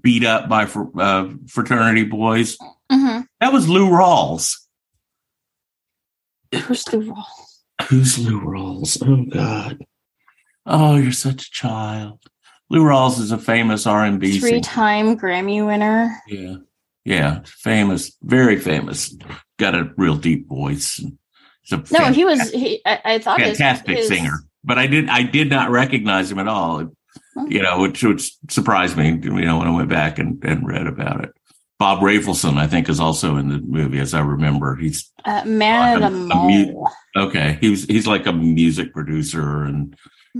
beat 0.00 0.24
up 0.24 0.48
by 0.48 0.66
fr- 0.66 1.00
uh, 1.00 1.30
fraternity 1.48 2.04
boys. 2.04 2.56
Mhm. 2.90 3.26
That 3.40 3.52
was 3.52 3.68
Lou 3.68 3.88
Rawls. 3.88 4.56
Who's 6.54 6.84
the 6.84 7.00
role? 7.00 7.24
Who's 7.88 8.18
Lou 8.18 8.40
Rawls? 8.40 9.02
Oh 9.06 9.24
God. 9.30 9.84
Oh, 10.66 10.96
you're 10.96 11.12
such 11.12 11.46
a 11.46 11.50
child. 11.50 12.20
Lou 12.70 12.82
Rawls 12.82 13.18
is 13.18 13.32
a 13.32 13.38
famous 13.38 13.86
R 13.86 14.04
and 14.04 14.18
B. 14.20 14.38
Three-time 14.38 15.18
Grammy 15.18 15.64
winner. 15.64 16.16
Yeah, 16.26 16.56
yeah, 17.04 17.40
famous, 17.44 18.16
very 18.22 18.58
famous. 18.58 19.14
Got 19.58 19.74
a 19.74 19.90
real 19.96 20.16
deep 20.16 20.48
voice. 20.48 21.04
No, 21.90 22.12
he 22.12 22.24
was. 22.24 22.50
He, 22.50 22.80
I, 22.86 23.00
I 23.04 23.18
thought 23.18 23.40
his- 23.40 23.58
fantastic 23.58 23.98
his- 23.98 24.08
singer, 24.08 24.38
but 24.64 24.78
I 24.78 24.86
did 24.86 25.08
I 25.08 25.22
did 25.22 25.50
not 25.50 25.70
recognize 25.70 26.30
him 26.30 26.38
at 26.38 26.48
all. 26.48 26.88
Oh. 27.36 27.46
You 27.48 27.62
know, 27.62 27.80
which 27.80 28.02
which 28.02 28.32
surprised 28.48 28.96
me. 28.96 29.18
You 29.22 29.44
know, 29.44 29.58
when 29.58 29.68
I 29.68 29.74
went 29.74 29.88
back 29.88 30.18
and, 30.18 30.42
and 30.44 30.66
read 30.66 30.86
about 30.86 31.24
it. 31.24 31.32
Bob 31.82 31.98
Rafelson, 31.98 32.58
I 32.58 32.68
think, 32.68 32.88
is 32.88 33.00
also 33.00 33.36
in 33.36 33.48
the 33.48 33.58
movie, 33.58 33.98
as 33.98 34.14
I 34.14 34.20
remember. 34.20 34.76
He's 34.76 35.10
Uh, 35.24 35.42
Man 35.44 36.02
of 36.02 36.12
the 36.12 36.34
A- 37.16 37.20
a 37.20 37.24
okay. 37.26 37.58
He 37.60 37.70
was 37.70 37.84
he's 37.86 38.06
like 38.06 38.26
a 38.26 38.32
music 38.32 38.92
producer, 38.92 39.64
and 39.64 39.96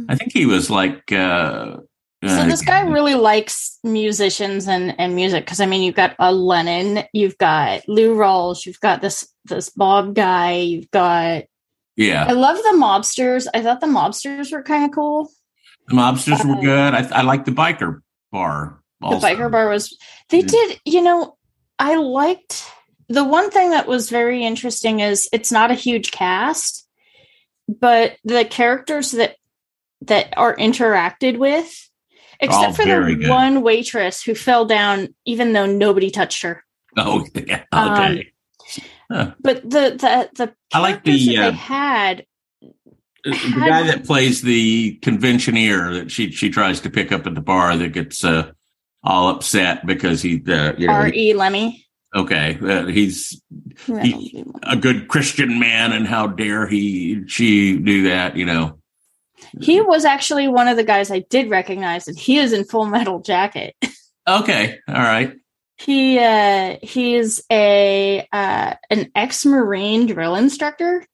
I 0.08 0.14
think 0.14 0.32
he 0.32 0.46
was 0.46 0.70
like. 0.70 1.10
uh 1.10 1.78
So 2.22 2.28
uh, 2.28 2.46
this 2.46 2.62
guy 2.62 2.82
really 2.86 3.16
likes 3.16 3.80
musicians 3.82 4.68
and, 4.68 4.94
and 5.00 5.16
music 5.16 5.44
because 5.44 5.60
I 5.60 5.66
mean 5.66 5.82
you've 5.82 5.96
got 5.96 6.14
a 6.20 6.30
Lennon, 6.32 7.02
you've 7.12 7.38
got 7.38 7.82
Lou 7.88 8.14
Rawls, 8.14 8.64
you've 8.64 8.78
got 8.78 9.02
this 9.02 9.26
this 9.44 9.68
Bob 9.70 10.14
guy, 10.14 10.52
you've 10.70 10.90
got 10.92 11.42
yeah. 11.96 12.24
I 12.28 12.32
love 12.32 12.56
the 12.56 12.78
mobsters. 12.78 13.48
I 13.52 13.62
thought 13.62 13.80
the 13.80 13.88
mobsters 13.88 14.52
were 14.52 14.62
kind 14.62 14.84
of 14.84 14.92
cool. 14.92 15.28
The 15.88 15.96
mobsters 15.96 16.44
were 16.46 16.58
Uh, 16.58 16.60
good. 16.60 16.94
I, 16.94 17.02
I 17.18 17.22
like 17.22 17.44
the 17.44 17.50
biker 17.50 18.00
bar. 18.30 18.81
The 19.10 19.16
biker 19.26 19.50
bar 19.50 19.68
was 19.68 19.96
they 20.30 20.42
Mm. 20.42 20.48
did, 20.50 20.80
you 20.84 21.02
know, 21.02 21.36
I 21.78 21.96
liked 21.96 22.64
the 23.08 23.24
one 23.24 23.50
thing 23.50 23.70
that 23.70 23.86
was 23.86 24.08
very 24.10 24.44
interesting 24.44 25.00
is 25.00 25.28
it's 25.32 25.52
not 25.52 25.70
a 25.70 25.74
huge 25.74 26.10
cast, 26.12 26.86
but 27.68 28.16
the 28.24 28.44
characters 28.44 29.10
that 29.12 29.36
that 30.02 30.32
are 30.36 30.56
interacted 30.56 31.38
with 31.38 31.88
except 32.40 32.64
All 32.66 32.72
for 32.72 32.84
the 32.84 33.14
good. 33.14 33.28
one 33.28 33.62
waitress 33.62 34.22
who 34.22 34.34
fell 34.34 34.64
down 34.64 35.14
even 35.24 35.52
though 35.52 35.66
nobody 35.66 36.10
touched 36.10 36.42
her. 36.42 36.64
Oh, 36.96 37.24
yeah. 37.34 37.64
Um, 37.72 37.92
Okay. 37.92 38.28
But 39.40 39.62
the 39.68 39.96
the 39.98 40.30
the 40.34 40.54
I 40.72 40.78
like 40.80 41.04
the, 41.04 41.36
uh, 41.38 41.50
they 41.50 41.56
had 41.56 42.24
the 43.24 43.34
had- 43.34 43.54
guy 43.68 43.82
that 43.88 44.04
plays 44.06 44.40
the 44.42 44.94
conventioneer 45.02 45.92
that 45.94 46.10
she 46.10 46.30
she 46.32 46.48
tries 46.50 46.80
to 46.80 46.90
pick 46.90 47.12
up 47.12 47.26
at 47.26 47.34
the 47.34 47.40
bar 47.42 47.76
that 47.76 47.88
gets 47.92 48.24
uh, 48.24 48.50
all 49.04 49.28
upset 49.30 49.84
because 49.86 50.22
he, 50.22 50.42
uh, 50.48 50.74
you 50.78 50.86
know, 50.86 50.92
R. 50.92 51.08
E. 51.12 51.34
Lemmy. 51.34 51.86
okay, 52.14 52.58
uh, 52.62 52.86
he's 52.86 53.40
He- 53.86 54.44
a 54.62 54.76
good 54.76 55.08
Christian 55.08 55.58
man, 55.58 55.92
and 55.92 56.06
how 56.06 56.26
dare 56.26 56.66
he 56.66 57.22
she 57.26 57.76
do 57.78 58.04
that? 58.10 58.36
You 58.36 58.44
know, 58.46 58.78
He 59.60 59.80
was 59.80 60.04
actually 60.04 60.48
one 60.48 60.68
of 60.68 60.76
the 60.76 60.84
guys 60.84 61.10
I 61.10 61.20
did 61.30 61.50
recognize, 61.50 62.06
and 62.08 62.18
he 62.18 62.38
is 62.38 62.52
in 62.52 62.64
Full 62.64 62.86
Metal 62.86 63.20
Jacket. 63.20 63.74
okay, 64.28 64.78
all 64.88 64.94
right, 64.94 65.34
He 65.78 66.18
uh 66.18 66.76
he's 66.82 67.42
a 67.50 68.26
uh 68.32 68.74
an 68.90 69.10
ex-marine 69.14 70.06
drill 70.06 70.36
instructor. 70.36 71.04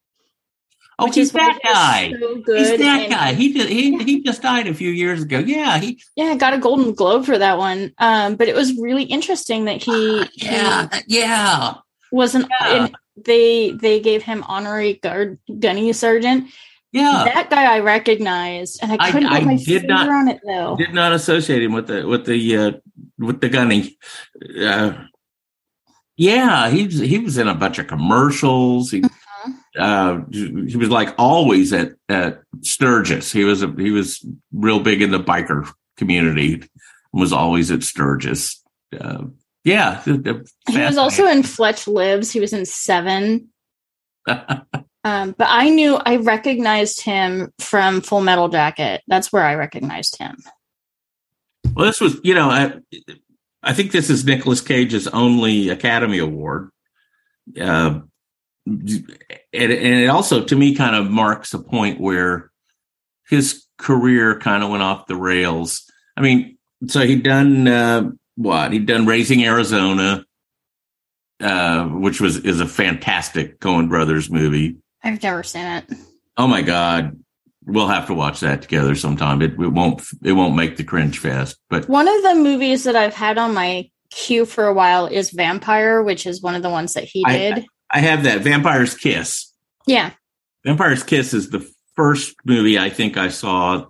Oh, 0.99 1.07
which 1.07 1.15
he's 1.17 1.27
is 1.29 1.33
that 1.33 1.59
guy. 1.63 2.13
So 2.21 2.37
good. 2.43 2.59
He's 2.59 2.79
that 2.79 3.11
guy. 3.11 3.35
He 3.35 3.53
did. 3.53 3.69
He 3.69 3.97
he 4.05 4.23
just 4.23 4.43
died 4.43 4.67
a 4.67 4.75
few 4.75 4.91
years 4.91 5.23
ago. 5.23 5.39
Yeah, 5.39 5.79
he. 5.79 6.01
Yeah, 6.17 6.35
got 6.37 6.55
a 6.55 6.59
Golden 6.59 6.93
Globe 6.95 7.25
for 7.25 7.39
that 7.39 7.59
one. 7.59 7.93
Um, 7.99 8.37
but 8.37 8.49
it 8.49 8.55
was 8.55 8.75
really 8.79 9.05
interesting 9.05 9.65
that 9.67 9.83
he, 9.83 10.25
Yeah, 10.35 10.89
yeah. 11.07 11.75
he 12.11 12.17
wasn't 12.17 12.49
Yeah. 12.61 12.89
they 13.25 13.73
they 13.73 14.01
gave 14.01 14.23
him 14.23 14.45
honorary 14.47 14.95
guard 14.95 15.39
gunny 15.59 15.93
sergeant. 15.93 16.49
Yeah, 16.91 17.25
That 17.35 17.51
guy 17.51 17.75
I 17.77 17.81
recognized, 17.81 18.79
and 18.83 18.91
I 18.93 19.11
couldn't 19.11 19.29
I 19.29 19.41
put 19.41 19.47
my 19.47 19.57
did 19.57 19.65
finger 19.83 19.89
not- 19.89 20.09
on 20.09 20.29
it 20.29 20.41
though. 20.47 20.75
did 20.77 20.95
not 20.95 21.13
associate 21.13 21.63
him 21.63 21.73
with 21.73 21.87
the 21.87 22.07
with 22.07 22.25
the 22.25 22.57
uh, 22.57 22.71
with 23.19 23.43
the 23.43 23.51
gunning. 23.51 23.91
Uh, 24.59 24.95
yeah, 26.17 26.71
he 26.71 26.87
was 26.87 26.99
he 26.99 27.19
was 27.19 27.37
in 27.39 27.47
a 27.47 27.55
bunch 27.55 27.79
of 27.79 27.87
commercials. 27.89 28.91
He 28.91 29.03
uh, 29.79 30.21
he 30.31 30.77
was 30.77 30.91
like 30.91 31.15
always 31.19 31.73
at 31.73 31.93
at 32.09 32.43
Sturgis. 32.63 33.33
He 33.33 33.45
was 33.45 33.63
a, 33.63 33.73
he 33.77 33.91
was 33.91 34.25
real 34.53 34.81
big 34.81 35.03
in 35.03 35.11
the 35.11 35.21
biker 35.21 35.71
community. 35.97 36.55
And 36.55 36.69
was 37.13 37.33
always 37.33 37.71
at 37.71 37.83
Sturgis. 37.83 38.63
Uh, 38.99 39.25
yeah, 39.65 40.03
He 40.03 40.79
was 40.79 40.99
also 40.99 41.27
in 41.27 41.43
Fletch 41.43 41.87
Lives. 41.87 42.31
He 42.31 42.41
was 42.41 42.53
in 42.53 42.65
Seven. 42.67 43.49
Um, 45.05 45.35
but 45.39 45.47
I 45.49 45.71
knew 45.71 45.95
I 45.95 46.17
recognized 46.17 47.01
him 47.03 47.53
from 47.61 48.01
Full 48.01 48.21
Metal 48.21 48.49
Jacket. 48.49 49.01
That's 49.07 49.33
where 49.33 49.45
I 49.45 49.55
recognized 49.55 50.19
him. 50.19 50.37
well, 51.73 51.87
this 51.87 52.01
was 52.01 52.19
you 52.25 52.35
know 52.35 52.51
I 52.51 52.75
I 53.63 53.75
think 53.75 53.93
this 53.93 54.11
is 54.11 54.25
Nicolas 54.25 54.61
Cage's 54.61 55.07
only 55.07 55.69
Academy 55.71 56.19
Award. 56.19 56.71
Uh, 57.59 58.01
and, 58.69 59.73
and 59.73 59.73
it 59.73 60.09
also 60.09 60.45
to 60.45 60.57
me 60.57 60.75
kind 60.75 60.95
of 60.95 61.11
marks 61.11 61.55
a 61.55 61.59
point 61.59 62.01
where 62.01 62.51
his 63.29 63.65
career 63.79 64.39
kind 64.39 64.63
of 64.63 64.71
went 64.71 64.83
off 64.83 65.07
the 65.07 65.17
rails. 65.17 65.91
I 66.17 66.21
mean, 66.21 66.59
so 66.87 67.01
he'd 67.01 67.23
done 67.23 67.67
uh, 67.67 68.11
what? 68.37 68.73
He'd 68.73 68.87
done 68.87 69.07
Raising 69.07 69.45
Arizona, 69.45 70.25
uh, 71.41 71.85
which 71.85 72.21
was 72.21 72.39
is 72.39 72.61
a 72.61 72.67
fantastic 72.67 73.61
Coen 73.61 73.89
Brothers 73.89 74.31
movie. 74.31 74.77
I've 75.03 75.23
never 75.23 75.43
seen 75.43 75.65
it. 75.65 75.85
Oh 76.37 76.47
my 76.47 76.63
God, 76.63 77.19
we'll 77.65 77.89
have 77.89 78.07
to 78.07 78.15
watch 78.15 78.41
that 78.41 78.63
together 78.63 78.95
sometime. 78.95 79.43
It, 79.43 79.53
it 79.53 79.69
won't 79.69 80.03
it 80.23 80.33
won't 80.33 80.57
make 80.57 80.77
the 80.77 80.85
cringe 80.85 81.19
fest, 81.19 81.57
but 81.69 81.89
One 81.89 82.09
of 82.09 82.23
the 82.23 82.35
movies 82.35 82.85
that 82.85 82.97
I've 82.97 83.15
had 83.15 83.39
on 83.39 83.55
my 83.55 83.91
queue 84.11 84.47
for 84.47 84.67
a 84.67 84.75
while 84.75 85.07
is 85.07 85.31
Vampire, 85.31 86.03
which 86.03 86.27
is 86.27 86.43
one 86.43 86.55
of 86.55 86.63
the 86.63 86.71
ones 86.71 86.95
that 86.95 87.05
he 87.05 87.25
did. 87.25 87.59
I 87.59 87.67
have 87.93 88.25
that 88.25 88.43
Vampire's 88.43 88.95
Kiss. 88.95 89.53
yeah. 89.87 90.13
Vampire's 90.65 91.03
Kiss 91.03 91.33
is 91.33 91.51
the 91.51 91.67
first 91.95 92.35
movie 92.45 92.79
I 92.79 92.91
think 92.91 93.17
I 93.17 93.29
saw 93.29 93.87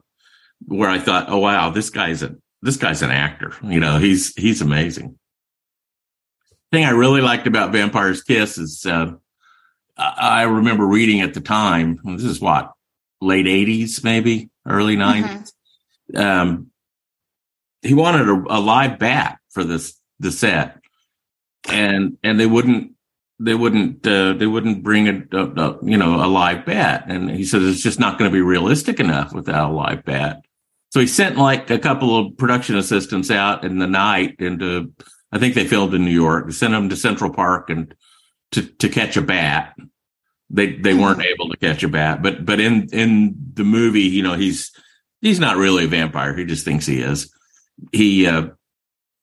where 0.67 0.89
I 0.89 0.99
thought, 0.99 1.27
"Oh 1.29 1.39
wow, 1.39 1.71
this 1.71 1.91
guy's 1.91 2.23
a 2.23 2.37
this 2.63 2.77
guy's 2.77 3.03
an 3.03 3.11
actor." 3.11 3.55
You 3.63 3.81
know, 3.81 3.99
he's 3.99 4.35
he's 4.35 4.61
amazing. 4.63 5.19
thing 6.71 6.85
I 6.85 6.91
really 6.91 7.21
liked 7.21 7.47
about 7.47 7.73
Vampire's 7.73 8.23
Kiss 8.23 8.59
is 8.59 8.85
uh, 8.87 9.13
I 9.97 10.15
I 10.19 10.43
remember 10.43 10.87
reading 10.87 11.21
at 11.21 11.35
the 11.35 11.41
time. 11.41 11.99
This 12.05 12.25
is 12.25 12.41
what 12.41 12.73
late 13.21 13.47
'80s, 13.47 14.05
maybe 14.05 14.51
early 14.67 14.97
'90s. 14.97 15.53
Um, 16.15 16.71
he 17.83 17.95
wanted 17.95 18.29
a, 18.29 18.45
a 18.51 18.61
live 18.61 18.99
bat 18.99 19.39
for 19.51 19.65
this 19.65 19.99
the 20.21 20.31
set, 20.31 20.79
and 21.69 22.19
and 22.23 22.39
they 22.39 22.47
wouldn't 22.47 22.93
they 23.41 23.55
wouldn't 23.55 24.07
uh, 24.07 24.33
they 24.33 24.47
wouldn't 24.47 24.83
bring 24.83 25.09
a, 25.09 25.23
a, 25.33 25.45
a 25.45 25.79
you 25.83 25.97
know 25.97 26.25
a 26.25 26.27
live 26.27 26.65
bat. 26.67 27.05
And 27.09 27.31
he 27.31 27.45
says 27.45 27.63
it's 27.63 27.83
just 27.83 28.01
not 28.01 28.19
going 28.19 28.31
to 28.31 28.35
be 28.35 28.43
realistic 28.43 29.01
enough 29.01 29.33
without 29.33 29.71
a 29.71 29.75
live 29.75 30.05
bat. 30.05 30.43
So 30.91 31.01
he 31.01 31.07
sent 31.07 31.37
like 31.37 31.71
a 31.71 31.79
couple 31.79 32.19
of 32.19 32.37
production 32.37 32.77
assistants 32.77 33.31
out 33.31 33.65
in 33.65 33.79
the 33.79 33.87
night 33.87 34.37
into 34.39 34.93
i 35.31 35.39
think 35.39 35.55
they 35.55 35.67
filmed 35.67 35.93
in 35.93 36.05
new 36.07 36.11
york 36.11 36.51
sent 36.53 36.73
them 36.73 36.89
to 36.89 36.97
central 36.97 37.31
park 37.31 37.69
and 37.69 37.95
to 38.53 38.63
to 38.63 38.89
catch 38.89 39.17
a 39.17 39.23
bat. 39.23 39.77
They 40.51 40.77
they 40.77 40.95
weren't 40.95 41.23
able 41.23 41.51
to 41.51 41.57
catch 41.59 41.83
a 41.83 41.89
bat 41.89 42.23
but 42.23 42.45
but 42.45 42.59
in 42.59 42.89
in 42.93 43.37
the 43.55 43.65
movie 43.65 44.03
you 44.03 44.23
know 44.23 44.35
he's 44.35 44.73
he's 45.21 45.39
not 45.39 45.59
really 45.59 45.85
a 45.85 45.89
vampire. 45.89 46.35
He 46.35 46.45
just 46.45 46.65
thinks 46.65 46.87
he 46.87 47.01
is. 47.01 47.33
He 47.93 48.27
uh 48.27 48.49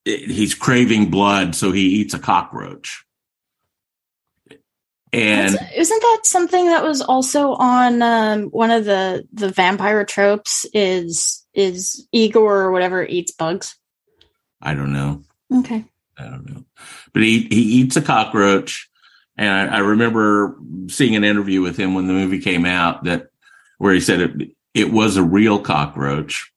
he's 0.04 0.54
craving 0.54 1.10
blood 1.10 1.56
so 1.56 1.72
he 1.72 1.86
eats 1.86 2.14
a 2.14 2.18
cockroach 2.20 3.05
and 5.16 5.54
That's- 5.54 5.72
isn't 5.74 6.00
that 6.00 6.20
something 6.24 6.66
that 6.66 6.84
was 6.84 7.00
also 7.00 7.54
on 7.54 8.02
um, 8.02 8.44
one 8.50 8.70
of 8.70 8.84
the 8.84 9.26
the 9.32 9.48
vampire 9.48 10.04
tropes? 10.04 10.66
Is 10.74 11.44
is 11.54 12.06
Igor 12.12 12.62
or 12.62 12.70
whatever 12.72 13.04
eats 13.04 13.32
bugs? 13.32 13.76
I 14.60 14.74
don't 14.74 14.92
know. 14.92 15.22
Okay. 15.52 15.84
I 16.18 16.24
don't 16.24 16.48
know. 16.48 16.64
But 17.12 17.22
he 17.22 17.40
he 17.50 17.62
eats 17.80 17.96
a 17.96 18.02
cockroach 18.02 18.88
And 19.36 19.70
I, 19.70 19.76
I 19.76 19.78
remember 19.80 20.56
seeing 20.88 21.16
an 21.16 21.24
interview 21.24 21.60
with 21.62 21.76
him 21.76 21.94
when 21.94 22.06
the 22.06 22.12
movie 22.14 22.40
came 22.40 22.64
out 22.66 23.04
that 23.04 23.28
where 23.78 23.92
he 23.94 24.00
said 24.00 24.20
it, 24.20 24.50
it 24.74 24.90
was 24.92 25.16
a 25.16 25.22
real 25.22 25.58
cockroach. 25.58 26.52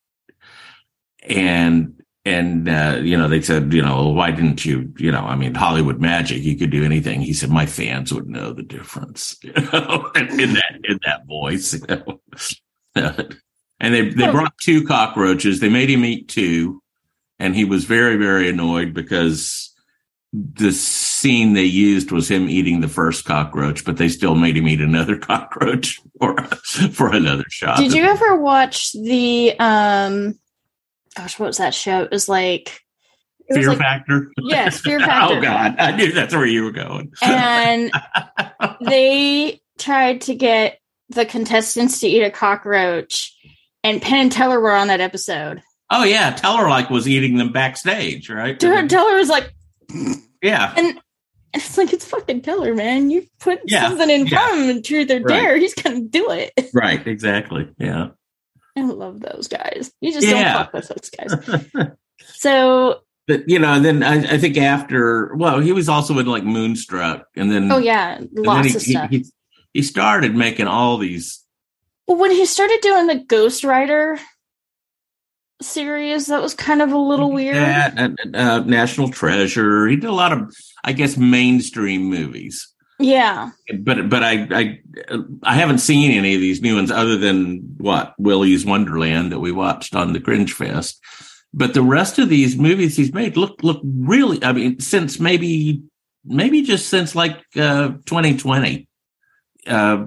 And 1.23 1.98
and 2.25 2.67
uh, 2.67 2.99
you 3.01 3.17
know 3.17 3.27
they 3.27 3.41
said 3.41 3.73
you 3.73 3.81
know 3.81 4.09
why 4.09 4.31
didn't 4.31 4.65
you 4.65 4.93
you 4.97 5.11
know 5.11 5.21
i 5.21 5.35
mean 5.35 5.55
hollywood 5.55 5.99
magic 5.99 6.43
you 6.43 6.57
could 6.57 6.69
do 6.69 6.83
anything. 6.83 7.21
He 7.21 7.33
said 7.33 7.49
my 7.49 7.65
fans 7.65 8.13
would 8.13 8.27
know 8.27 8.53
the 8.53 8.63
difference. 8.63 9.37
You 9.43 9.53
know 9.53 10.11
in 10.15 10.53
that 10.53 10.79
in 10.83 10.99
that 11.05 11.25
voice 11.27 11.73
you 11.73 11.85
know? 11.87 12.19
and 13.79 13.93
they 13.93 14.09
they 14.09 14.31
brought 14.31 14.57
two 14.61 14.85
cockroaches. 14.85 15.59
They 15.59 15.69
made 15.69 15.89
him 15.89 16.05
eat 16.05 16.27
two. 16.27 16.81
And 17.41 17.55
he 17.55 17.63
was 17.63 17.85
very 17.85 18.17
very 18.17 18.49
annoyed 18.49 18.93
because 18.93 19.73
the 20.33 20.71
scene 20.71 21.53
they 21.53 21.63
used 21.63 22.11
was 22.11 22.29
him 22.29 22.49
eating 22.49 22.81
the 22.81 22.87
first 22.87 23.25
cockroach 23.25 23.83
but 23.83 23.97
they 23.97 24.07
still 24.07 24.35
made 24.35 24.55
him 24.55 24.67
eat 24.67 24.79
another 24.79 25.17
cockroach 25.31 25.99
for 26.19 26.35
for 26.91 27.13
another 27.13 27.45
shot. 27.49 27.77
Did 27.77 27.93
you 27.93 28.03
ever 28.03 28.35
watch 28.35 28.91
the 28.91 29.55
um 29.59 30.37
gosh, 31.19 31.39
what 31.39 31.47
was 31.47 31.57
that 31.57 31.73
show? 31.73 32.01
It 32.03 32.11
was 32.11 32.29
like 32.29 32.81
it 33.49 33.57
was 33.57 33.65
fear 33.65 33.69
like- 33.69 33.77
factor 33.79 34.31
Yes, 34.37 34.79
Fear 34.79 34.99
Factor. 35.05 35.37
oh 35.37 35.41
god 35.41 35.75
i 35.79 35.95
knew 35.95 36.11
that's 36.11 36.33
where 36.35 36.45
you 36.45 36.63
were 36.63 36.71
going 36.71 37.11
and 37.23 37.91
they 38.81 39.59
tried 39.77 40.21
to 40.21 40.35
get 40.35 40.79
the 41.09 41.25
contestants 41.25 41.99
to 42.01 42.07
eat 42.07 42.21
a 42.21 42.29
cockroach 42.31 43.35
and 43.83 44.01
Penn 44.01 44.19
and 44.19 44.31
Teller 44.31 44.59
were 44.59 44.73
on 44.75 44.89
that 44.89 44.99
episode. 45.01 45.61
Oh 45.89 46.03
yeah, 46.03 46.31
Teller 46.31 46.69
like 46.69 46.89
was 46.89 47.07
eating 47.07 47.37
them 47.37 47.51
backstage, 47.51 48.29
right? 48.29 48.59
Teller 48.59 48.87
Teller 48.87 49.15
was 49.15 49.29
like 49.29 49.51
Yeah, 50.43 50.73
and 50.77 50.99
it's 51.53 51.77
like 51.77 51.91
it's 51.93 52.05
fucking 52.05 52.41
Teller, 52.43 52.75
man. 52.75 53.09
You 53.09 53.25
put 53.39 53.61
Yeah, 53.65 53.87
something 53.87 54.09
in 54.09 54.27
yeah. 54.27 54.37
front 54.37 54.53
of 54.53 54.59
him 54.65 54.69
and 54.75 54.85
truth 54.85 55.09
or 55.09 55.21
Right. 55.21 55.27
dare, 55.27 55.57
he's 55.57 55.73
gonna 55.73 56.01
do 56.01 56.29
it. 56.31 56.69
right, 56.73 57.05
exactly. 57.07 57.67
Yeah. 57.79 58.09
I 58.77 58.81
love 58.81 59.19
those 59.19 59.47
guys. 59.47 59.91
You 60.01 60.11
just 60.11 60.27
Yeah. 60.27 60.53
don't 60.53 60.53
fuck 60.53 60.73
with 60.73 60.87
those 60.87 61.09
guys. 61.09 61.91
So 62.35 63.01
But 63.27 63.47
you 63.47 63.59
know, 63.59 63.73
and 63.73 63.83
then 63.85 64.03
I, 64.03 64.33
I 64.33 64.37
think 64.37 64.57
after, 64.57 65.35
well, 65.35 65.59
he 65.59 65.71
was 65.71 65.87
also 65.89 66.17
in 66.19 66.25
like 66.25 66.43
Moonstruck, 66.43 67.27
and 67.35 67.51
then 67.51 67.71
oh 67.71 67.77
yeah, 67.77 68.19
lots 68.33 68.69
he, 68.69 68.75
of 68.75 68.81
stuff. 68.81 69.09
He, 69.09 69.17
he, 69.19 69.25
he 69.73 69.81
started 69.81 70.35
making 70.35 70.67
all 70.67 70.97
these. 70.97 71.43
Well, 72.07 72.17
when 72.17 72.31
he 72.31 72.45
started 72.45 72.79
doing 72.81 73.07
the 73.07 73.23
Ghost 73.23 73.63
Rider 73.63 74.19
series, 75.61 76.27
that 76.27 76.41
was 76.41 76.53
kind 76.53 76.81
of 76.81 76.91
a 76.91 76.97
little 76.97 77.31
weird. 77.31 77.55
That, 77.55 78.15
uh, 78.33 78.59
National 78.61 79.09
Treasure. 79.09 79.87
He 79.87 79.95
did 79.95 80.09
a 80.09 80.13
lot 80.13 80.33
of, 80.33 80.53
I 80.83 80.93
guess, 80.93 81.17
mainstream 81.17 82.03
movies. 82.05 82.73
Yeah. 82.99 83.51
But 83.79 84.09
but 84.09 84.23
I 84.23 84.47
I 84.51 84.79
I 85.43 85.55
haven't 85.55 85.79
seen 85.79 86.11
any 86.11 86.35
of 86.35 86.41
these 86.41 86.61
new 86.61 86.75
ones 86.75 86.91
other 86.91 87.17
than 87.17 87.75
what 87.77 88.13
Willy's 88.19 88.65
Wonderland 88.65 89.31
that 89.31 89.39
we 89.39 89.51
watched 89.51 89.95
on 89.95 90.11
the 90.13 90.19
Cringe 90.19 90.51
Fest. 90.51 90.99
But 91.53 91.73
the 91.73 91.81
rest 91.81 92.19
of 92.19 92.29
these 92.29 92.57
movies 92.57 92.97
he's 92.97 93.13
made 93.13 93.37
look 93.37 93.63
look 93.63 93.81
really. 93.83 94.43
I 94.43 94.51
mean, 94.51 94.79
since 94.79 95.19
maybe 95.19 95.81
maybe 96.25 96.61
just 96.61 96.89
since 96.89 97.15
like 97.15 97.37
uh, 97.55 97.89
2020, 98.05 98.87
uh, 99.65 100.05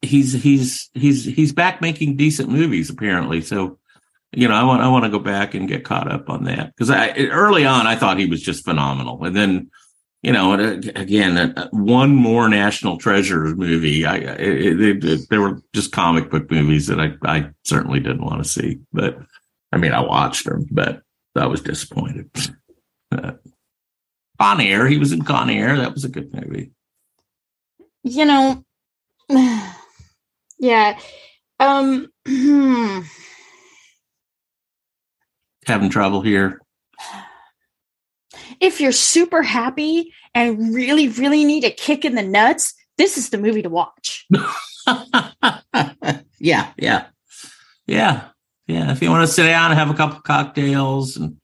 he's 0.00 0.32
he's 0.32 0.88
he's 0.94 1.24
he's 1.24 1.52
back 1.52 1.82
making 1.82 2.16
decent 2.16 2.48
movies 2.48 2.88
apparently. 2.88 3.42
So 3.42 3.78
you 4.32 4.48
know, 4.48 4.54
I 4.54 4.64
want 4.64 4.82
I 4.82 4.88
want 4.88 5.04
to 5.04 5.10
go 5.10 5.18
back 5.18 5.54
and 5.54 5.68
get 5.68 5.84
caught 5.84 6.10
up 6.10 6.30
on 6.30 6.44
that 6.44 6.74
because 6.74 6.90
I 6.90 7.10
early 7.12 7.66
on 7.66 7.86
I 7.86 7.96
thought 7.96 8.18
he 8.18 8.26
was 8.26 8.42
just 8.42 8.64
phenomenal, 8.64 9.22
and 9.24 9.36
then 9.36 9.70
you 10.22 10.32
know, 10.32 10.54
uh, 10.54 10.80
again, 10.96 11.36
uh, 11.38 11.68
one 11.70 12.14
more 12.14 12.48
National 12.48 12.98
Treasures 12.98 13.54
movie. 13.54 14.04
I 14.04 14.16
it, 14.16 14.80
it, 14.80 15.04
it, 15.04 15.20
there 15.30 15.40
were 15.40 15.62
just 15.74 15.92
comic 15.92 16.30
book 16.30 16.50
movies 16.50 16.88
that 16.88 17.00
I 17.00 17.14
I 17.24 17.50
certainly 17.64 18.00
didn't 18.00 18.24
want 18.24 18.42
to 18.42 18.48
see, 18.48 18.80
but 18.92 19.18
I 19.72 19.76
mean, 19.76 19.92
I 19.92 20.00
watched 20.00 20.44
them, 20.44 20.66
but 20.70 21.02
I 21.36 21.46
was 21.46 21.60
disappointed. 21.60 22.30
Uh, 23.12 23.32
Con 24.40 24.60
Air, 24.60 24.86
he 24.86 24.98
was 24.98 25.12
in 25.12 25.22
Con 25.22 25.50
Air. 25.50 25.76
That 25.76 25.94
was 25.94 26.04
a 26.04 26.08
good 26.08 26.32
movie. 26.34 26.72
You 28.02 28.24
know, 28.24 28.64
yeah. 30.58 30.98
Um, 31.60 32.08
hmm. 32.26 33.00
Having 35.66 35.90
trouble 35.90 36.22
here. 36.22 36.60
If 38.60 38.80
you're 38.80 38.92
super 38.92 39.42
happy 39.42 40.12
and 40.34 40.74
really, 40.74 41.08
really 41.08 41.44
need 41.44 41.64
a 41.64 41.70
kick 41.70 42.04
in 42.04 42.14
the 42.14 42.22
nuts, 42.22 42.74
this 42.96 43.16
is 43.16 43.30
the 43.30 43.38
movie 43.38 43.62
to 43.62 43.68
watch. 43.68 44.26
yeah, 46.38 46.72
yeah, 46.76 47.06
yeah, 47.86 48.28
yeah. 48.66 48.92
If 48.92 49.02
you 49.02 49.10
want 49.10 49.26
to 49.26 49.32
sit 49.32 49.44
down 49.44 49.70
and 49.70 49.78
have 49.78 49.90
a 49.90 49.94
couple 49.94 50.20
cocktails 50.20 51.16
and 51.16 51.38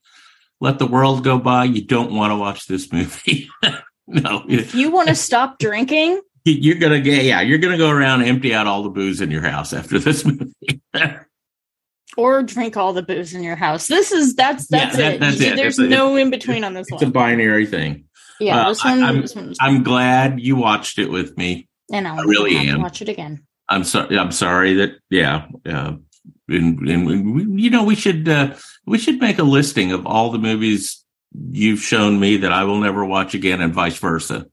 let 0.60 0.78
the 0.78 0.86
world 0.86 1.24
go 1.24 1.38
by, 1.38 1.64
you 1.64 1.84
don't 1.84 2.14
want 2.14 2.32
to 2.32 2.36
watch 2.36 2.66
this 2.66 2.92
movie. 2.92 3.48
no, 4.06 4.44
If 4.48 4.74
you 4.74 4.90
want 4.90 5.08
to 5.08 5.14
stop 5.14 5.58
drinking, 5.58 6.20
you're 6.44 6.78
gonna 6.78 7.00
get 7.00 7.24
yeah, 7.24 7.40
you're 7.40 7.58
gonna 7.58 7.78
go 7.78 7.90
around 7.90 8.20
and 8.20 8.28
empty 8.28 8.54
out 8.54 8.66
all 8.66 8.82
the 8.82 8.90
booze 8.90 9.20
in 9.20 9.30
your 9.30 9.42
house 9.42 9.72
after 9.72 9.98
this 9.98 10.24
movie. 10.24 10.82
Or 12.16 12.42
drink 12.42 12.76
all 12.76 12.92
the 12.92 13.02
booze 13.02 13.34
in 13.34 13.42
your 13.42 13.56
house. 13.56 13.86
This 13.86 14.12
is 14.12 14.34
that's 14.34 14.66
Yeah, 14.70 14.78
that's 14.86 14.96
that- 14.96 15.14
it. 15.14 15.20
that's 15.20 15.40
it. 15.40 15.56
There's 15.56 15.78
It's 15.78 15.86
a- 15.86 15.88
no 15.90 16.16
in 16.16 16.30
between 16.30 16.64
on 16.64 16.74
this 16.74 16.86
one. 16.90 16.96
it's 17.02 17.08
a 17.08 17.12
binary 17.12 17.66
thing. 17.66 18.04
Yeah, 18.40 18.62
uh, 18.66 18.68
this 18.70 18.84
I- 18.84 18.90
one. 18.90 19.02
I'm- 19.02 19.20
this 19.20 19.34
one's, 19.34 19.56
I'm 19.60 19.82
glad 19.82 20.40
you 20.40 20.56
watched 20.56 20.98
it 20.98 21.10
with 21.10 21.36
me. 21.36 21.68
and 21.92 22.08
I'll 22.08 22.20
I 22.20 22.22
really 22.24 22.56
am. 22.56 22.80
watch 22.80 23.02
it 23.02 23.08
again. 23.08 23.42
I'm 23.68 23.84
sorry. 23.84 24.18
I'm 24.18 24.32
sorry 24.32 24.74
that 24.74 24.92
yeah. 25.10 25.46
Uh, 25.66 25.92
and, 26.48 26.78
and 26.88 27.06
we, 27.34 27.62
you 27.62 27.70
know 27.70 27.84
we 27.84 27.94
should 27.94 28.28
uh, 28.28 28.54
we 28.86 28.98
should 28.98 29.20
make 29.20 29.38
a 29.38 29.42
listing 29.42 29.92
of 29.92 30.06
all 30.06 30.30
the 30.30 30.38
movies 30.38 31.04
you've 31.50 31.80
shown 31.80 32.18
me 32.20 32.38
that 32.38 32.52
I 32.52 32.64
will 32.64 32.78
never 32.78 33.04
watch 33.04 33.34
again, 33.34 33.60
and 33.60 33.72
vice 33.74 33.98
versa. 33.98 34.46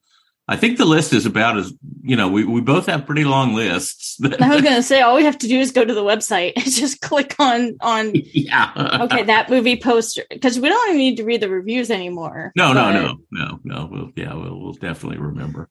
I 0.52 0.58
think 0.58 0.78
the 0.78 0.86
list 0.86 1.14
is 1.14 1.26
about 1.26 1.58
as 1.58 1.74
you 2.04 2.18
know 2.18 2.28
we, 2.28 2.44
we 2.44 2.60
both 2.60 2.88
have 2.88 3.06
pretty 3.06 3.24
long 3.24 3.54
lists. 3.54 4.20
I 4.42 4.50
was 4.50 4.62
gonna 4.62 4.84
say 4.84 5.00
all 5.00 5.16
we 5.16 5.24
have 5.24 5.38
to 5.38 5.48
do 5.48 5.58
is 5.58 5.72
go 5.72 5.86
to 5.86 5.94
the 5.94 6.04
website 6.04 6.54
and 6.58 6.66
just 6.70 7.00
click 7.00 7.34
on 7.40 7.78
on 7.80 8.12
yeah. 8.34 9.00
okay 9.04 9.24
that 9.24 9.50
movie 9.50 9.78
poster 9.78 10.24
because 10.30 10.60
we 10.60 10.68
don't 10.68 10.90
even 10.90 10.98
need 10.98 11.16
to 11.18 11.24
read 11.24 11.42
the 11.42 11.50
reviews 11.50 11.90
anymore. 11.90 12.52
No, 12.58 12.74
no, 12.74 12.84
But- 12.84 12.92
no, 12.92 13.18
no, 13.32 13.60
no. 13.64 13.90
We'll, 13.90 14.12
yeah, 14.18 14.34
we'll, 14.34 14.60
we'll 14.60 14.74
definitely 14.74 15.20
remember. 15.20 15.70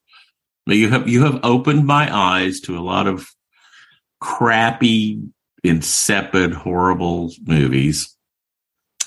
But 0.65 0.77
you 0.77 0.89
have 0.89 1.07
you 1.07 1.25
have 1.25 1.41
opened 1.43 1.87
my 1.87 2.09
eyes 2.15 2.61
to 2.61 2.79
a 2.79 2.81
lot 2.81 3.07
of 3.07 3.29
crappy, 4.19 5.21
insipid, 5.63 6.53
horrible 6.55 7.33
movies. 7.45 8.17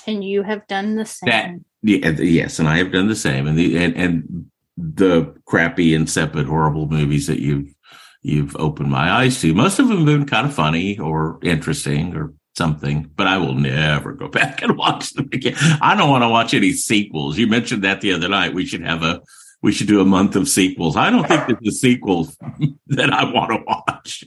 And 0.06 0.22
you 0.22 0.42
have 0.44 0.66
done 0.68 0.94
the 0.94 1.04
same. 1.04 1.28
That- 1.30 1.54
Yeah, 1.82 2.10
yes, 2.10 2.60
and 2.60 2.68
I 2.68 2.76
have 2.78 2.92
done 2.92 3.08
the 3.08 3.16
same. 3.16 3.48
And 3.48 3.58
the 3.58 3.76
and, 3.76 3.96
and 3.96 4.46
the 4.76 5.34
crappy, 5.46 5.94
insipid, 5.94 6.46
horrible 6.46 6.88
movies 6.88 7.26
that 7.26 7.40
you've 7.40 7.74
you've 8.22 8.56
opened 8.56 8.90
my 8.90 9.10
eyes 9.10 9.40
to. 9.40 9.54
Most 9.54 9.78
of 9.78 9.88
them 9.88 9.98
have 9.98 10.06
been 10.06 10.26
kind 10.26 10.46
of 10.46 10.54
funny 10.54 10.98
or 10.98 11.38
interesting 11.42 12.16
or 12.16 12.32
something, 12.56 13.10
but 13.14 13.26
I 13.26 13.36
will 13.36 13.54
never 13.54 14.12
go 14.12 14.28
back 14.40 14.62
and 14.62 14.76
watch 14.76 15.12
them 15.12 15.28
again. 15.32 15.56
I 15.80 15.94
don't 15.94 16.10
want 16.10 16.24
to 16.24 16.28
watch 16.28 16.54
any 16.54 16.72
sequels. 16.72 17.38
You 17.38 17.46
mentioned 17.46 17.84
that 17.84 18.00
the 18.00 18.12
other 18.12 18.28
night. 18.28 18.54
We 18.54 18.66
should 18.66 18.82
have 18.82 19.02
a 19.02 19.20
we 19.62 19.72
should 19.72 19.88
do 19.88 20.00
a 20.00 20.04
month 20.04 20.36
of 20.36 20.48
sequels. 20.48 20.96
I 20.96 21.10
don't 21.10 21.26
think 21.26 21.46
there's 21.46 21.74
a 21.74 21.78
sequel 21.78 22.28
that 22.88 23.10
I 23.12 23.24
want 23.30 23.50
to 23.52 23.64
watch. 23.66 24.24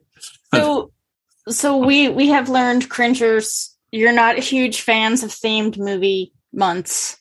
so 0.54 0.92
so 1.48 1.76
we 1.76 2.08
we 2.08 2.28
have 2.28 2.48
learned 2.48 2.88
cringers 2.88 3.72
you're 3.92 4.12
not 4.12 4.38
huge 4.38 4.80
fans 4.80 5.22
of 5.22 5.30
themed 5.30 5.78
movie 5.78 6.32
months 6.52 7.18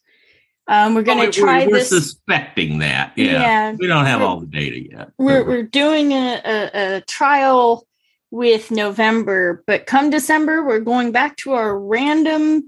um 0.71 0.95
we're 0.95 1.03
gonna 1.03 1.23
Oh, 1.23 1.31
try 1.31 1.67
we're, 1.67 1.73
this 1.77 1.89
suspecting 1.89 2.79
that. 2.79 3.13
Yeah. 3.15 3.25
Yeah. 3.31 3.71
We 3.77 3.85
don't 3.87 4.05
have 4.05 4.21
We're- 4.21 4.29
all 4.29 4.39
the 4.39 4.47
data 4.47 4.79
yet. 4.91 5.09
we're, 5.19 5.45
we're 5.45 5.63
doing 5.63 6.13
a, 6.13 6.41
a, 6.43 6.95
a 6.97 7.01
trial 7.01 7.85
with 8.31 8.71
november 8.71 9.61
but 9.67 9.85
come 9.85 10.09
december 10.09 10.63
we're 10.65 10.79
going 10.79 11.11
back 11.11 11.35
to 11.37 11.51
our 11.53 11.77
random 11.77 12.63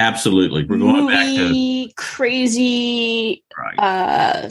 Absolutely. 0.00 0.64
We're 0.64 0.78
going 0.78 1.08
back 1.08 1.26
to 1.26 1.90
crazy 1.96 3.42
right. 3.58 3.78
uh 3.78 4.50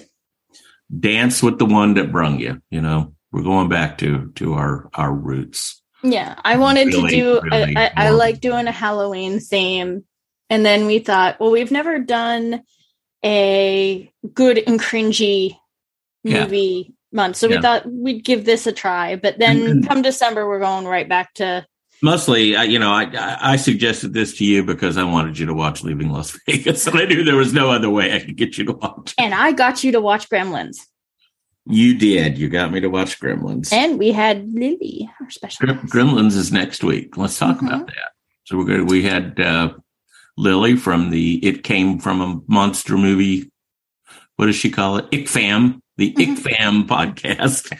dance 0.99 1.41
with 1.41 1.57
the 1.57 1.65
one 1.65 1.93
that 1.93 2.11
brung 2.11 2.39
you 2.39 2.61
you 2.69 2.81
know 2.81 3.13
we're 3.31 3.43
going 3.43 3.69
back 3.69 3.97
to 3.99 4.31
to 4.35 4.53
our 4.55 4.89
our 4.93 5.13
roots 5.13 5.81
yeah 6.03 6.35
i 6.43 6.57
wanted 6.57 6.87
Really, 6.87 7.09
to 7.11 7.15
do 7.15 7.41
really 7.49 7.75
I, 7.77 7.85
I, 7.85 7.91
I 8.07 8.09
like 8.09 8.41
doing 8.41 8.67
a 8.67 8.71
halloween 8.71 9.39
theme 9.39 10.03
and 10.49 10.65
then 10.65 10.85
we 10.85 10.99
thought 10.99 11.39
well 11.39 11.51
we've 11.51 11.71
never 11.71 11.99
done 11.99 12.63
a 13.27 14.11
good 14.33 14.57
and 14.67 14.79
cringy 14.79 15.57
Yeah. 16.23 16.43
movie 16.43 16.93
month 17.11 17.35
so 17.37 17.47
Yeah. 17.47 17.55
we 17.57 17.61
thought 17.61 17.83
we'd 17.91 18.23
give 18.23 18.45
this 18.45 18.67
a 18.67 18.71
try 18.71 19.15
but 19.15 19.37
then 19.39 19.57
Mhm. 19.81 19.87
come 19.87 20.01
december 20.01 20.47
we're 20.47 20.59
going 20.59 20.85
right 20.85 21.07
back 21.07 21.33
to 21.35 21.65
mostly 22.01 22.55
I, 22.55 22.63
you 22.63 22.79
know 22.79 22.91
I, 22.91 23.05
I 23.53 23.55
suggested 23.55 24.13
this 24.13 24.37
to 24.37 24.45
you 24.45 24.63
because 24.63 24.97
i 24.97 25.03
wanted 25.03 25.37
you 25.39 25.45
to 25.47 25.53
watch 25.53 25.83
leaving 25.83 26.09
las 26.09 26.37
vegas 26.47 26.85
and 26.87 26.97
i 26.97 27.05
knew 27.05 27.23
there 27.23 27.35
was 27.35 27.53
no 27.53 27.69
other 27.71 27.89
way 27.89 28.13
i 28.13 28.19
could 28.19 28.35
get 28.37 28.57
you 28.57 28.65
to 28.65 28.73
watch 28.73 29.13
and 29.17 29.33
i 29.33 29.51
got 29.51 29.83
you 29.83 29.91
to 29.93 30.01
watch 30.01 30.29
gremlins 30.29 30.77
You 31.69 31.97
did. 31.97 32.37
You 32.37 32.47
got 32.47 32.71
me 32.71 32.79
to 32.79 32.87
watch 32.89 33.19
Gremlins. 33.19 33.73
And 33.73 33.99
we 33.99 34.13
had 34.13 34.37
Lily, 34.53 35.09
our 35.19 35.29
special. 35.29 35.65
Gre- 35.67 35.87
Gremlins 35.93 36.37
is 36.41 36.49
next 36.49 36.81
week. 36.81 37.17
Let's 37.17 37.37
talk 37.37 37.57
Mhm. 37.59 37.67
about 37.67 37.87
that. 37.87 38.11
So 38.45 38.55
we're 38.57 38.63
good. 38.71 38.89
We 38.89 39.03
had 39.03 39.37
uh, 39.37 39.73
Lily 40.37 40.75
from 40.75 41.09
the 41.09 41.43
It 41.45 41.63
Came 41.63 41.99
from 41.99 42.21
a 42.21 42.41
Monster 42.47 42.97
Movie. 42.97 43.51
What 44.35 44.45
does 44.45 44.55
she 44.55 44.69
call 44.69 44.97
it? 44.97 45.09
ICFAM, 45.11 45.81
the 45.97 46.13
Mhm. 46.13 46.37
ICFAM 46.37 46.87
podcast, 46.87 47.71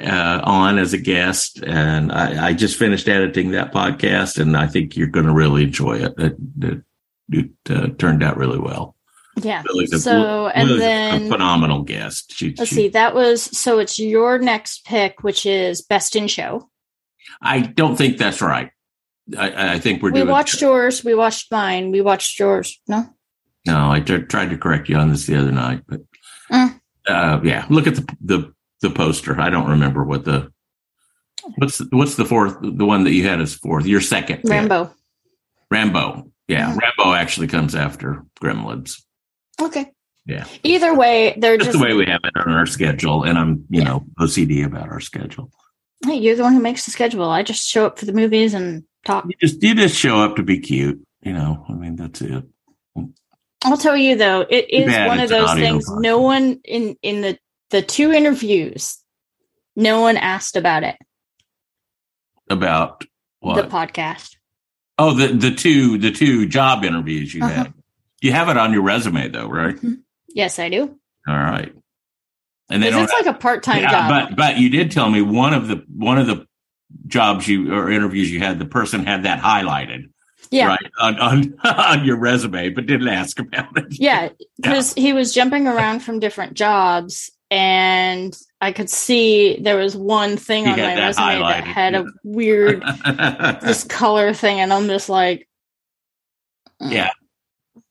uh, 0.00 0.40
on 0.44 0.78
as 0.78 0.92
a 0.92 0.98
guest. 0.98 1.60
And 1.66 2.12
I, 2.12 2.48
I 2.48 2.52
just 2.52 2.78
finished 2.78 3.08
editing 3.08 3.50
that 3.50 3.72
podcast, 3.72 4.38
and 4.38 4.56
I 4.56 4.66
think 4.68 4.96
you're 4.96 5.08
going 5.08 5.26
to 5.26 5.32
really 5.32 5.64
enjoy 5.64 5.94
it. 5.98 6.14
It, 6.18 6.36
it, 6.62 6.82
it 7.30 7.50
uh, 7.68 7.88
turned 7.98 8.22
out 8.22 8.36
really 8.36 8.58
well. 8.60 8.94
Yeah. 9.42 9.64
Lily's 9.68 9.92
a- 9.92 9.98
So, 9.98 10.46
and 10.48 10.68
Lily's 10.68 10.80
then 10.82 11.28
phenomenal 11.28 11.82
guest. 11.82 12.32
She, 12.36 12.54
let's 12.56 12.70
she- 12.70 12.76
see, 12.76 12.88
that 12.90 13.16
was 13.16 13.42
so 13.42 13.80
it's 13.80 13.98
your 13.98 14.38
next 14.38 14.84
pick, 14.84 15.24
which 15.24 15.44
is 15.44 15.82
Best 15.82 16.14
in 16.14 16.28
Show. 16.28 16.70
I 17.42 17.60
don't 17.60 17.96
think 17.96 18.18
that's 18.18 18.40
right. 18.40 18.70
I, 19.38 19.74
I 19.74 19.78
think 19.78 20.02
we're 20.02 20.10
We 20.12 20.20
doing. 20.20 20.30
watched 20.30 20.60
yours, 20.60 21.02
we 21.04 21.14
watched 21.14 21.50
mine, 21.50 21.90
we 21.90 22.00
watched 22.02 22.38
yours. 22.38 22.80
No? 22.88 23.08
No, 23.66 23.90
I 23.90 24.00
t- 24.00 24.18
tried 24.18 24.50
to 24.50 24.58
correct 24.58 24.88
you 24.90 24.96
on 24.96 25.08
this 25.08 25.26
the 25.26 25.36
other 25.36 25.52
night, 25.52 25.82
but 25.88 26.00
Mm. 26.52 26.78
uh, 27.08 27.40
yeah, 27.42 27.64
look 27.70 27.86
at 27.86 27.94
the 27.94 28.16
the 28.20 28.52
the 28.82 28.90
poster. 28.90 29.40
I 29.40 29.48
don't 29.48 29.70
remember 29.70 30.04
what 30.04 30.26
the 30.26 30.52
what's 31.56 31.78
the, 31.78 31.88
what's 31.90 32.16
the 32.16 32.26
fourth 32.26 32.58
the 32.60 32.84
one 32.84 33.04
that 33.04 33.12
you 33.12 33.26
had 33.26 33.40
as 33.40 33.54
fourth. 33.54 33.86
Your 33.86 34.02
second. 34.02 34.40
Rambo. 34.44 34.94
Rambo. 35.70 36.30
Yeah, 36.48 36.72
Mhm. 36.74 36.78
Rambo 36.80 37.14
actually 37.14 37.46
comes 37.46 37.74
after 37.74 38.24
Gremlins. 38.42 39.00
Okay. 39.60 39.90
Yeah. 40.26 40.44
Either 40.62 40.94
way, 40.94 41.34
they're 41.38 41.56
That's 41.56 41.68
just 41.68 41.78
the 41.78 41.84
way 41.84 41.94
we 41.94 42.04
have 42.06 42.20
it 42.24 42.32
on 42.36 42.52
our 42.52 42.66
schedule, 42.66 43.22
and 43.24 43.38
I'm 43.38 43.64
you 43.70 43.80
Yeah. 43.80 43.84
know 43.84 44.04
OCD 44.20 44.62
about 44.64 44.88
our 44.90 45.00
schedule. 45.00 45.50
hey, 46.04 46.16
you're 46.16 46.36
the 46.36 46.42
one 46.42 46.52
who 46.52 46.60
makes 46.60 46.84
the 46.84 46.90
schedule. 46.90 47.30
I 47.30 47.42
just 47.42 47.66
show 47.66 47.86
up 47.86 47.98
for 47.98 48.04
the 48.04 48.12
movies 48.12 48.52
and 48.52 48.84
talk. 49.04 49.24
You 49.28 49.34
just 49.40 49.62
you 49.62 49.74
just 49.74 49.96
show 49.96 50.18
up 50.20 50.36
to 50.36 50.42
be 50.42 50.58
cute. 50.60 51.00
You 51.22 51.32
know, 51.32 51.64
I 51.68 51.72
mean 51.72 51.96
that's 51.96 52.20
it. 52.20 52.44
I'll 53.64 53.78
tell 53.78 53.96
you 53.96 54.16
though, 54.16 54.40
it 54.48 54.68
is 54.70 54.92
one 55.08 55.20
of 55.20 55.28
those 55.30 55.52
things. 55.54 55.88
podcast. 55.88 56.00
No 56.00 56.20
one 56.20 56.60
in 56.64 56.96
in 57.02 57.20
the 57.22 57.38
the 57.70 57.80
two 57.82 58.12
interviews, 58.12 58.98
no 59.74 60.00
one 60.02 60.16
asked 60.18 60.56
about 60.56 60.82
it. 60.82 60.96
About 62.50 63.04
The 63.42 63.62
podcast. 63.64 64.36
oh, 64.98 65.14
the 65.14 65.28
the 65.28 65.54
two 65.54 65.96
the 65.98 66.10
two 66.10 66.46
job 66.46 66.84
interviews 66.84 67.34
you 67.34 67.42
Uh-huh. 67.42 67.54
had. 67.54 67.74
You 68.20 68.32
have 68.32 68.48
it 68.48 68.56
on 68.56 68.72
your 68.72 68.82
resume 68.82 69.28
though, 69.28 69.48
right? 69.48 69.76
Yes, 70.28 70.58
I 70.58 70.68
do. 70.68 70.98
All 71.26 71.34
right. 71.34 71.72
And 72.70 72.82
they 72.82 72.90
don't 72.90 73.04
it's 73.04 73.12
like 73.12 73.26
a 73.26 73.34
part 73.38 73.62
time 73.62 73.82
Yeah, 73.82 73.90
job. 73.90 74.28
but 74.28 74.36
but 74.36 74.58
you 74.58 74.68
did 74.70 74.90
tell 74.90 75.10
me 75.10 75.22
one 75.22 75.54
of 75.54 75.68
the 75.68 75.84
one 75.94 76.18
of 76.18 76.26
the 76.26 76.46
jobs 77.06 77.48
you 77.48 77.72
or 77.74 77.90
interviews 77.90 78.30
you 78.30 78.40
had, 78.40 78.58
the 78.58 78.66
person 78.66 79.04
had 79.04 79.24
that 79.24 79.40
highlighted, 79.40 80.10
yeah. 80.50 80.68
right 80.68 80.90
on 81.00 81.18
on 81.18 81.54
on 81.64 82.04
your 82.04 82.16
resume, 82.16 82.70
but 82.70 82.86
didn't 82.86 83.08
ask 83.08 83.38
about 83.38 83.76
it. 83.76 83.98
Yeah, 83.98 84.30
because 84.56 84.94
he 84.94 85.12
was 85.12 85.32
jumping 85.32 85.66
around 85.66 86.00
from 86.00 86.20
different 86.20 86.54
jobs, 86.54 87.30
and 87.50 88.36
I 88.60 88.72
could 88.72 88.90
see 88.90 89.58
there 89.60 89.76
was 89.76 89.96
one 89.96 90.36
thing 90.36 90.64
He 90.64 90.70
on 90.70 90.78
my 90.78 90.94
that 90.94 91.06
resume 91.06 91.40
that 91.40 91.64
had 91.64 91.94
a 91.94 92.06
weird 92.22 92.82
this 93.62 93.84
color 93.84 94.32
thing, 94.32 94.60
and 94.60 94.72
I'm 94.72 94.88
just 94.88 95.08
like, 95.08 95.48
mm. 96.80 96.92
yeah. 96.92 97.10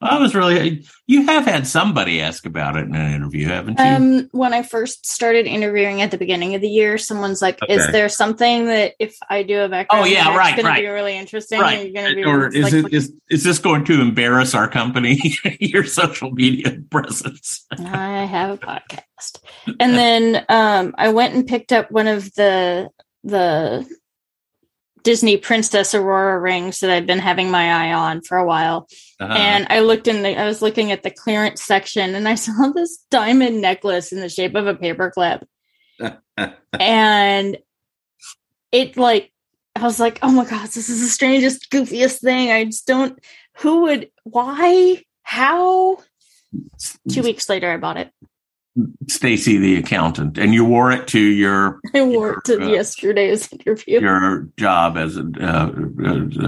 I 0.03 0.19
was 0.19 0.35
really. 0.35 0.85
You 1.07 1.25
have 1.25 1.45
had 1.45 1.67
somebody 1.67 2.21
ask 2.21 2.45
about 2.45 2.77
it 2.77 2.85
in 2.85 2.95
an 2.95 3.13
interview, 3.13 3.47
haven't 3.47 3.77
you? 3.79 3.85
Um, 3.85 4.29
when 4.31 4.53
I 4.53 4.61
first 4.63 5.05
started 5.05 5.45
interviewing 5.47 6.01
at 6.01 6.11
the 6.11 6.17
beginning 6.17 6.55
of 6.55 6.61
the 6.61 6.69
year, 6.69 6.97
someone's 6.97 7.41
like, 7.41 7.59
"Is 7.67 7.87
there 7.91 8.09
something 8.09 8.67
that 8.67 8.93
if 8.99 9.17
I 9.29 9.43
do 9.43 9.61
a 9.61 9.69
background, 9.69 10.05
Oh, 10.05 10.07
yeah, 10.07 10.35
right, 10.35 10.55
going 10.55 10.65
right. 10.65 10.75
to 10.77 10.81
be 10.81 10.87
really 10.87 11.17
interesting? 11.17 11.59
right. 11.59 11.79
Are 11.79 11.87
you 11.87 11.93
going 11.93 12.09
to 12.09 12.15
be 12.15 12.23
or 12.23 12.47
is 12.47 12.63
like, 12.63 12.73
it 12.73 12.93
is 12.93 13.13
is 13.29 13.43
this 13.43 13.59
going 13.59 13.85
to 13.85 13.99
embarrass 14.01 14.53
our 14.53 14.67
company? 14.69 15.19
your 15.59 15.83
social 15.85 16.31
media 16.31 16.77
presence. 16.89 17.65
I 17.77 18.25
have 18.25 18.51
a 18.51 18.57
podcast. 18.57 19.39
And 19.79 19.93
then 19.93 20.45
um 20.49 20.93
I 20.97 21.09
went 21.09 21.33
and 21.33 21.47
picked 21.47 21.71
up 21.71 21.89
one 21.91 22.07
of 22.07 22.33
the 22.35 22.89
the 23.23 23.85
Disney 25.03 25.37
Princess 25.37 25.93
Aurora 25.93 26.39
rings 26.39 26.79
that 26.79 26.89
I've 26.89 27.05
been 27.05 27.19
having 27.19 27.51
my 27.51 27.71
eye 27.71 27.93
on 27.93 28.21
for 28.21 28.37
a 28.37 28.45
while. 28.45 28.87
Uh-huh. 29.19 29.33
And 29.33 29.67
I 29.69 29.79
looked 29.79 30.07
in 30.07 30.23
the 30.23 30.37
I 30.37 30.45
was 30.45 30.61
looking 30.61 30.91
at 30.91 31.03
the 31.03 31.11
clearance 31.11 31.61
section 31.61 32.15
and 32.15 32.27
I 32.27 32.35
saw 32.35 32.69
this 32.69 33.05
diamond 33.11 33.61
necklace 33.61 34.11
in 34.11 34.19
the 34.19 34.29
shape 34.29 34.55
of 34.55 34.67
a 34.67 34.75
paperclip. 34.75 35.43
and 36.79 37.57
it 38.71 38.97
like 38.97 39.31
I 39.75 39.83
was 39.83 39.99
like, 39.99 40.19
oh 40.21 40.31
my 40.31 40.45
god, 40.45 40.67
this 40.67 40.89
is 40.89 41.01
the 41.01 41.07
strangest, 41.07 41.69
goofiest 41.69 42.21
thing. 42.21 42.51
I 42.51 42.65
just 42.65 42.87
don't 42.87 43.19
who 43.57 43.81
would 43.83 44.09
why? 44.23 45.03
How? 45.23 45.97
Two 47.09 47.23
weeks 47.23 47.49
later 47.49 47.71
I 47.71 47.77
bought 47.77 47.97
it. 47.97 48.11
Stacy, 49.07 49.57
the 49.59 49.75
accountant, 49.75 50.37
and 50.39 50.51
you 50.53 50.65
wore 50.65 50.91
it 50.91 51.07
to 51.09 51.19
your 51.19 51.79
I 51.93 52.01
wore 52.01 52.33
it 52.33 52.45
to 52.45 52.59
Uh, 52.63 52.69
yesterday's 52.69 53.51
interview. 53.53 54.01
your 54.01 54.49
job 54.57 54.97
as 54.97 55.15
a, 55.15 55.21
uh, 55.39 55.71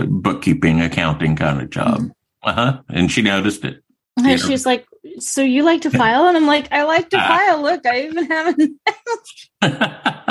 a 0.01 0.07
bookkeeping, 0.07 0.81
accounting 0.81 1.35
kind 1.35 1.61
of 1.61 1.69
job. 1.69 1.99
Mm-hmm. 1.99 2.09
Uh 2.49 2.53
huh. 2.53 2.81
And 2.89 3.11
she 3.11 3.21
noticed 3.21 3.63
it. 3.63 3.83
And 4.17 4.39
she's 4.39 4.65
like, 4.65 4.87
"So 5.19 5.41
you 5.43 5.61
like 5.63 5.81
to 5.81 5.91
file?" 6.01 6.27
And 6.27 6.35
I'm 6.37 6.47
like, 6.47 6.71
"I 6.71 6.83
like 6.83 7.09
to 7.11 7.17
Ah. 7.19 7.27
file. 7.27 7.61
Look, 7.61 7.85
I 7.85 8.03
even 8.05 8.25
haven't." 8.25 8.79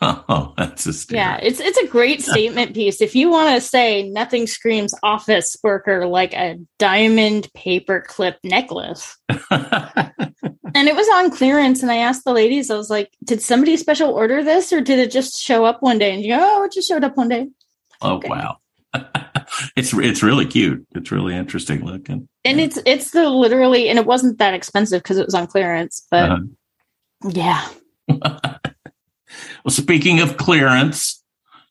oh, 0.28 0.54
that's 0.56 0.86
a 0.86 0.92
statement. 0.92 1.42
Yeah, 1.42 1.46
it's 1.46 1.60
it's 1.60 1.76
a 1.78 1.86
great 1.86 2.22
statement 2.22 2.74
piece. 2.74 3.00
If 3.02 3.14
you 3.14 3.28
want 3.30 3.54
to 3.54 3.60
say 3.60 4.08
nothing 4.08 4.46
screams 4.46 4.94
office 5.02 5.56
worker 5.62 6.06
like 6.06 6.32
a 6.34 6.56
diamond 6.78 7.48
paperclip 7.56 8.36
necklace, 8.42 9.16
and 9.50 10.88
it 10.88 10.96
was 10.96 11.08
on 11.14 11.30
clearance, 11.30 11.82
and 11.82 11.90
I 11.92 11.96
asked 11.96 12.24
the 12.24 12.32
ladies, 12.32 12.70
I 12.70 12.76
was 12.76 12.88
like, 12.90 13.10
"Did 13.24 13.42
somebody 13.42 13.76
special 13.76 14.10
order 14.10 14.42
this, 14.42 14.72
or 14.72 14.80
did 14.80 14.98
it 14.98 15.10
just 15.10 15.38
show 15.40 15.64
up 15.64 15.82
one 15.82 15.98
day?" 15.98 16.12
And 16.14 16.22
you 16.22 16.34
go, 16.34 16.38
"Oh, 16.40 16.64
it 16.64 16.72
just 16.72 16.88
showed 16.88 17.04
up 17.04 17.16
one 17.16 17.28
day." 17.28 17.48
oh 18.00 18.14
Okay. 18.16 18.28
wow. 18.30 18.56
it's 19.76 19.92
it's 19.92 20.22
really 20.22 20.46
cute. 20.46 20.86
It's 20.94 21.12
really 21.12 21.34
interesting 21.36 21.84
looking. 21.84 22.26
And 22.44 22.58
Yeah. 22.58 22.64
it's 22.64 22.78
it's 22.86 23.10
the 23.10 23.28
literally, 23.28 23.88
and 23.90 23.98
it 23.98 24.06
wasn't 24.06 24.38
that 24.38 24.54
expensive 24.54 25.02
because 25.02 25.18
it 25.18 25.26
was 25.26 25.34
on 25.34 25.46
clearance, 25.46 26.06
but 26.10 26.30
Uh-huh. 26.30 27.28
yeah. 27.30 27.68
Well, 29.64 29.72
speaking 29.72 30.20
of 30.20 30.36
clearance, 30.36 31.22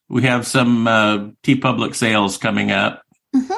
we 0.07 0.23
have 0.23 0.45
some 0.47 0.87
uh, 0.87 1.17
TeePublic 1.43 1.95
sales 1.95 2.37
coming 2.37 2.71
up. 2.71 3.03
Mhm. 3.35 3.55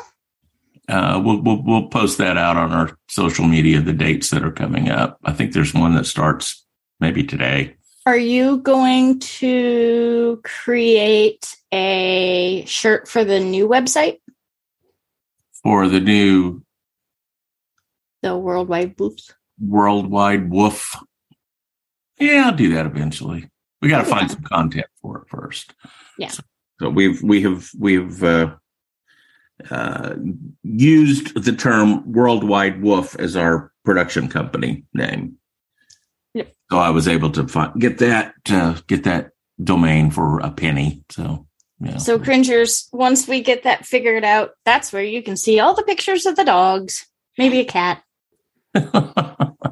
Uh, 0.89 1.21
we'll, 1.23 1.41
we'll 1.41 1.63
we'll 1.63 1.87
post 1.87 2.17
that 2.17 2.37
out 2.37 2.57
on 2.57 2.71
our 2.73 2.97
social 3.07 3.45
media. 3.47 3.79
The 3.79 3.93
dates 3.93 4.29
that 4.31 4.43
are 4.43 4.51
coming 4.51 4.89
up. 4.89 5.17
I 5.23 5.31
think 5.31 5.53
there's 5.53 5.73
one 5.73 5.95
that 5.95 6.05
starts 6.05 6.65
maybe 6.99 7.23
today. 7.23 7.75
Are 8.05 8.17
you 8.17 8.57
going 8.57 9.19
to 9.19 10.41
create 10.43 11.55
a 11.71 12.65
shirt 12.65 13.07
for 13.07 13.23
the 13.23 13.39
new 13.39 13.69
website, 13.69 14.17
for 15.63 15.87
the 15.87 15.99
new 15.99 16.63
the 18.23 18.35
Worldwide 18.35 18.99
Woof? 18.99 19.13
worldwide 19.63 20.49
woof. 20.49 20.95
Yeah, 22.19 22.47
I'll 22.47 22.55
do 22.55 22.73
that 22.73 22.87
eventually. 22.87 23.47
We 23.81 23.89
got 23.89 24.03
to 24.03 24.09
find 24.09 24.29
some 24.29 24.43
content 24.43 24.87
for 25.01 25.19
it 25.19 25.29
first. 25.29 25.73
Yeah. 26.17 26.29
So, 26.29 26.43
so 26.79 26.89
we've 26.89 27.21
we 27.21 27.41
have 27.43 27.69
we've 27.77 28.23
uh, 28.23 28.55
uh, 29.69 30.15
used 30.63 31.41
the 31.41 31.53
term 31.53 32.11
worldwide 32.11 32.81
woof 32.81 33.15
as 33.19 33.35
our 33.35 33.71
production 33.83 34.27
company 34.27 34.85
name. 34.93 35.37
Yep. 36.33 36.53
So 36.71 36.77
I 36.77 36.91
was 36.91 37.07
able 37.07 37.31
to 37.31 37.47
find, 37.47 37.79
get 37.79 37.97
that 37.99 38.35
uh, 38.49 38.77
get 38.87 39.03
that 39.05 39.31
domain 39.63 40.11
for 40.11 40.39
a 40.39 40.51
penny. 40.51 41.03
So 41.09 41.47
yeah. 41.83 41.97
So, 41.97 42.19
cringers, 42.19 42.87
once 42.91 43.27
we 43.27 43.41
get 43.41 43.63
that 43.63 43.87
figured 43.87 44.23
out, 44.23 44.51
that's 44.65 44.93
where 44.93 45.03
you 45.03 45.23
can 45.23 45.35
see 45.35 45.59
all 45.59 45.73
the 45.73 45.81
pictures 45.83 46.27
of 46.27 46.35
the 46.35 46.43
dogs, 46.43 47.07
maybe 47.39 47.59
a 47.59 47.65
cat. 47.65 48.03
a 48.75 49.63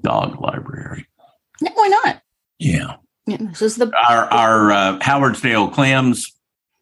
dog 0.00 0.40
library. 0.40 1.06
Yeah, 1.60 1.70
why 1.74 1.86
not? 1.88 2.21
Yeah. 2.62 2.96
Yeah, 3.26 3.38
this 3.40 3.62
is 3.62 3.76
the 3.76 3.92
Our 4.08 4.24
our 4.32 4.72
uh, 4.72 4.98
Howardsdale 4.98 5.72
clams. 5.72 6.26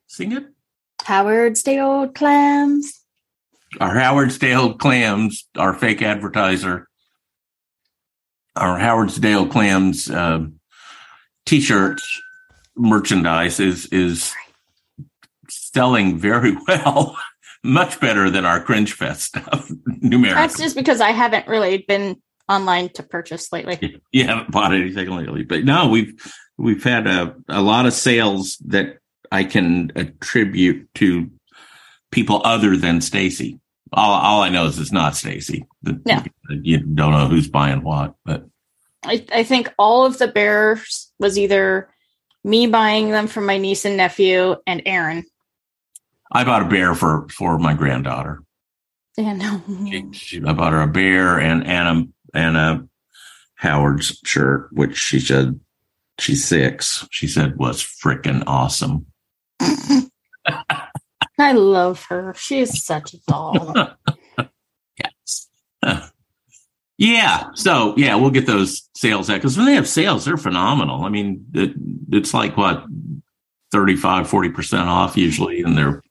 Sing 0.07 0.33
it. 0.33 0.45
Howardsdale 1.03 2.15
clams. 2.15 3.01
our 3.81 3.95
Howardsdale 3.95 4.79
clams, 4.79 5.47
our 5.57 5.73
fake 5.75 6.03
advertiser, 6.03 6.87
our 8.57 8.79
Howardsdale 8.79 9.51
clams 9.51 10.11
uh, 10.11 10.47
t-shirts 11.47 12.21
merchandise 12.77 13.61
is 13.61 13.87
is 13.87 14.35
selling 15.49 16.19
very 16.19 16.57
well, 16.69 17.17
much 17.63 18.01
better 18.01 18.29
than 18.31 18.45
our 18.45 18.61
Cringe 18.61 18.93
Fest 18.93 19.23
stuff 19.23 19.71
numerically. 19.87 20.35
That's 20.43 20.59
just 20.59 20.77
because 20.77 21.01
I 21.01 21.11
haven't 21.11 21.47
really 21.49 21.85
been 21.89 22.21
online 22.51 22.89
to 22.91 23.03
purchase 23.03 23.53
lately. 23.53 24.01
You 24.13 24.25
haven't 24.25 24.51
bought 24.51 24.75
anything 24.75 25.09
lately, 25.11 25.45
but 25.45 25.65
no, 25.65 25.89
we've 25.89 26.13
we've 26.59 26.83
had 26.83 27.07
a 27.07 27.37
a 27.49 27.63
lot 27.63 27.87
of 27.87 27.93
sales 27.93 28.57
that 28.67 28.99
I 29.31 29.45
can 29.45 29.93
attribute 29.95 30.93
to 30.97 31.31
people 32.11 32.43
other 32.45 32.77
than 32.77 33.01
Stacy. 33.01 33.61
All 33.93 34.13
all 34.13 34.43
I 34.43 34.49
know 34.49 34.67
is 34.67 34.79
it's 34.79 34.93
not 34.93 35.17
Stacy. 35.17 35.65
Yeah. 36.05 36.25
You 36.51 36.79
don't 36.81 37.13
know 37.13 37.29
who's 37.29 37.49
buying 37.49 37.83
what, 37.83 38.15
but 38.25 38.47
I, 39.05 39.25
I 39.33 39.45
think 39.45 39.73
all 39.79 40.05
of 40.05 40.19
the 40.19 40.29
bears 40.29 41.13
was 41.19 41.39
either 41.39 41.89
me 42.45 42.67
buying 42.67 43.11
them 43.11 43.27
for 43.27 43.41
my 43.41 43.59
niece 43.59 43.85
and 43.85 43.97
nephew 43.97 44.57
and 44.67 44.83
Aaron. 44.87 45.25
I 46.33 46.45
bought 46.45 46.63
a 46.63 46.69
bear 46.69 46.95
for 46.95 47.29
for 47.29 47.59
my 47.59 47.75
granddaughter. 47.75 48.43
Yeah, 49.17 49.35
no. 49.35 49.63
I 50.49 50.53
bought 50.53 50.73
her 50.73 50.83
a 50.83 50.87
bear 50.87 51.39
and 51.39 51.67
Anna 51.67 52.05
Anna 52.35 52.87
Howard's 53.55 54.21
shirt, 54.25 54.69
which 54.73 54.97
she 54.97 55.21
said 55.21 55.61
she's 56.19 56.45
six. 56.45 57.07
She 57.11 57.27
said 57.27 57.57
was 57.57 57.83
freaking 57.83 58.43
awesome. 58.47 59.07
I 61.39 61.53
love 61.53 62.05
her. 62.05 62.35
She 62.37 62.61
is 62.61 62.85
such 62.85 63.15
a 63.15 63.19
doll. 63.27 63.97
Yes. 65.03 65.49
yeah. 66.99 67.45
So 67.55 67.95
yeah, 67.97 68.17
we'll 68.17 68.31
get 68.31 68.47
those 68.47 68.89
sales 68.95 69.31
out 69.31 69.37
because 69.37 69.57
when 69.57 69.67
they 69.67 69.75
have 69.75 69.89
sales, 69.89 70.25
they're 70.25 70.37
phenomenal. 70.37 71.05
I 71.05 71.09
mean, 71.09 71.47
it, 71.55 71.73
it's 72.13 72.35
like 72.35 72.57
what 72.59 72.85
35, 73.73 74.29
40 74.29 74.51
percent 74.51 74.89
off 74.89 75.17
usually, 75.17 75.63
and 75.63 75.77
they're 75.77 76.03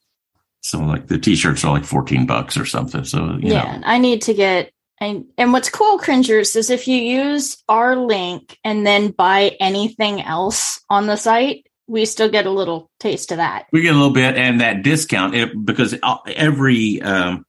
so 0.61 0.79
like 0.79 1.07
the 1.07 1.17
t-shirts 1.17 1.63
are 1.63 1.71
like 1.71 1.85
14 1.85 2.25
bucks 2.25 2.57
or 2.57 2.65
something. 2.65 3.03
So 3.05 3.37
you 3.39 3.53
yeah, 3.53 3.77
know, 3.77 3.81
I 3.85 3.97
need 3.97 4.21
to 4.23 4.33
get. 4.33 4.71
And, 5.01 5.25
and 5.37 5.53
what's 5.53 5.69
cool, 5.69 5.97
cringers, 5.97 6.55
is 6.55 6.69
if 6.69 6.87
you 6.87 6.97
use 6.97 7.63
our 7.69 7.95
link 7.95 8.57
and 8.63 8.85
then 8.85 9.11
buy 9.11 9.55
anything 9.59 10.21
else 10.21 10.81
on 10.89 11.07
the 11.07 11.15
site, 11.15 11.65
we 11.87 12.05
still 12.05 12.29
get 12.29 12.45
a 12.45 12.51
little 12.51 12.91
taste 12.99 13.31
of 13.31 13.37
that. 13.37 13.67
we 13.71 13.81
get 13.81 13.93
a 13.95 13.97
little 13.97 14.13
bit 14.13 14.35
and 14.35 14.61
that 14.61 14.83
discount 14.83 15.33
it, 15.35 15.65
because 15.65 15.95
every 16.27 17.01
um, 17.01 17.45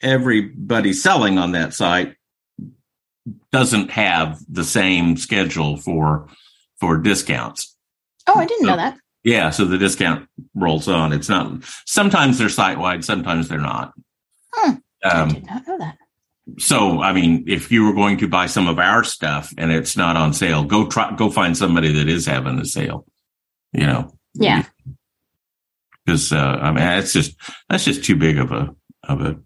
everybody 0.00 0.92
selling 0.92 1.38
on 1.38 1.52
that 1.52 1.74
site 1.74 2.14
doesn't 3.52 3.90
have 3.90 4.40
the 4.48 4.64
same 4.64 5.16
schedule 5.16 5.76
for 5.76 6.28
for 6.78 6.96
discounts. 6.98 7.76
Oh, 8.26 8.38
I 8.38 8.46
didn't 8.46 8.66
know 8.66 8.76
that. 8.76 8.98
Yeah, 9.24 9.50
so 9.50 9.64
the 9.64 9.76
discount 9.78 10.28
rolls 10.54 10.88
on. 10.88 11.12
It's 11.12 11.28
not. 11.28 11.64
Sometimes 11.84 12.38
they're 12.38 12.48
site 12.48 12.78
wide. 12.78 13.04
Sometimes 13.04 13.48
they're 13.48 13.58
not. 13.58 13.92
Hmm. 14.54 14.74
I 15.04 15.08
Um, 15.08 15.28
did 15.30 15.46
not 15.46 15.66
know 15.66 15.78
that. 15.78 15.98
So, 16.58 17.02
I 17.02 17.12
mean, 17.12 17.44
if 17.48 17.72
you 17.72 17.84
were 17.84 17.92
going 17.92 18.18
to 18.18 18.28
buy 18.28 18.46
some 18.46 18.68
of 18.68 18.78
our 18.78 19.02
stuff 19.02 19.52
and 19.58 19.72
it's 19.72 19.96
not 19.96 20.16
on 20.16 20.32
sale, 20.32 20.64
go 20.64 20.86
try. 20.86 21.14
Go 21.14 21.30
find 21.30 21.56
somebody 21.56 21.92
that 21.92 22.08
is 22.08 22.26
having 22.26 22.58
a 22.58 22.64
sale. 22.64 23.04
You 23.72 23.86
know. 23.86 24.16
Yeah. 24.34 24.64
Because 26.04 26.32
uh, 26.32 26.36
I 26.36 26.72
mean, 26.72 26.84
it's 26.84 27.12
just 27.12 27.34
that's 27.68 27.84
just 27.84 28.04
too 28.04 28.16
big 28.16 28.38
of 28.38 28.52
a 28.52 28.74
of 29.08 29.20
a 29.22 29.36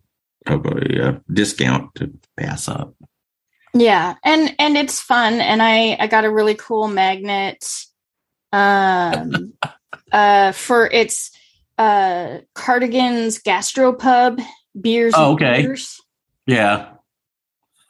of 0.46 0.66
a 0.66 1.08
uh, 1.08 1.18
discount 1.32 1.94
to 1.96 2.12
pass 2.36 2.68
up. 2.68 2.94
Yeah, 3.72 4.16
and 4.24 4.54
and 4.58 4.76
it's 4.76 5.00
fun, 5.00 5.34
and 5.34 5.62
I 5.62 5.96
I 5.98 6.06
got 6.06 6.24
a 6.24 6.30
really 6.30 6.54
cool 6.54 6.88
magnet, 6.88 7.64
um, 8.52 9.54
uh, 10.12 10.52
for 10.52 10.86
its 10.86 11.30
uh 11.78 12.38
Cardigan's 12.54 13.40
Gastropub 13.40 14.44
beers. 14.78 15.14
Oh, 15.16 15.34
okay. 15.34 15.62
beers. 15.62 15.99
Yeah, 16.46 16.88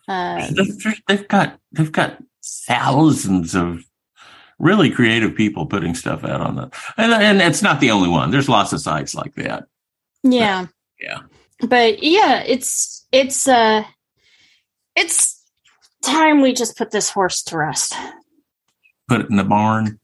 Uh, 0.08 0.48
they've, 0.50 1.00
they've 1.08 1.28
got 1.28 1.58
they've 1.72 1.92
got 1.92 2.18
thousands 2.66 3.54
of 3.54 3.82
really 4.58 4.90
creative 4.90 5.34
people 5.34 5.66
putting 5.66 5.94
stuff 5.94 6.24
out 6.24 6.40
on 6.40 6.56
that, 6.56 6.74
and 6.96 7.12
and 7.12 7.40
it's 7.40 7.62
not 7.62 7.80
the 7.80 7.90
only 7.90 8.08
one. 8.08 8.30
There's 8.30 8.48
lots 8.48 8.72
of 8.72 8.80
sites 8.80 9.14
like 9.14 9.34
that. 9.36 9.64
yeah, 10.22 10.66
Yeah. 11.00 11.20
but 11.60 12.02
yeah, 12.02 12.42
it's 12.46 13.06
it's 13.12 13.46
uh 13.48 13.84
it's 14.96 15.42
time 16.02 16.40
we 16.42 16.52
just 16.52 16.76
put 16.76 16.90
this 16.90 17.08
horse 17.10 17.42
to 17.44 17.56
rest. 17.58 17.94
Put 19.08 19.22
it 19.22 19.30
in 19.30 19.36
the 19.36 19.44
barn, 19.44 19.98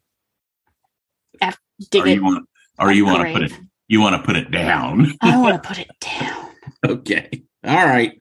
Dig 1.91 2.03
or 2.03 2.09
you 2.09 2.25
want, 2.25 2.49
or 2.79 2.91
you 2.93 3.05
want 3.05 3.27
to 3.27 3.33
put 3.35 3.43
it 3.43 3.53
you 3.89 4.01
want 4.01 4.17
to 4.17 4.23
put 4.23 4.37
it 4.37 4.51
down. 4.51 5.13
I 5.21 5.37
want 5.37 5.63
to 5.63 5.69
put 5.69 5.79
it 5.79 5.91
down. 6.01 6.51
Okay. 6.85 7.43
All 7.65 7.85
right. 7.87 8.21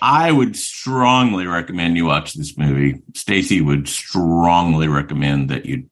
I 0.00 0.30
would 0.30 0.56
strongly 0.56 1.46
recommend 1.46 1.96
you 1.96 2.06
watch 2.06 2.34
this 2.34 2.56
movie. 2.56 3.02
Stacy 3.14 3.60
would 3.60 3.88
strongly 3.88 4.88
recommend 4.88 5.50
that 5.50 5.66
you 5.66 5.88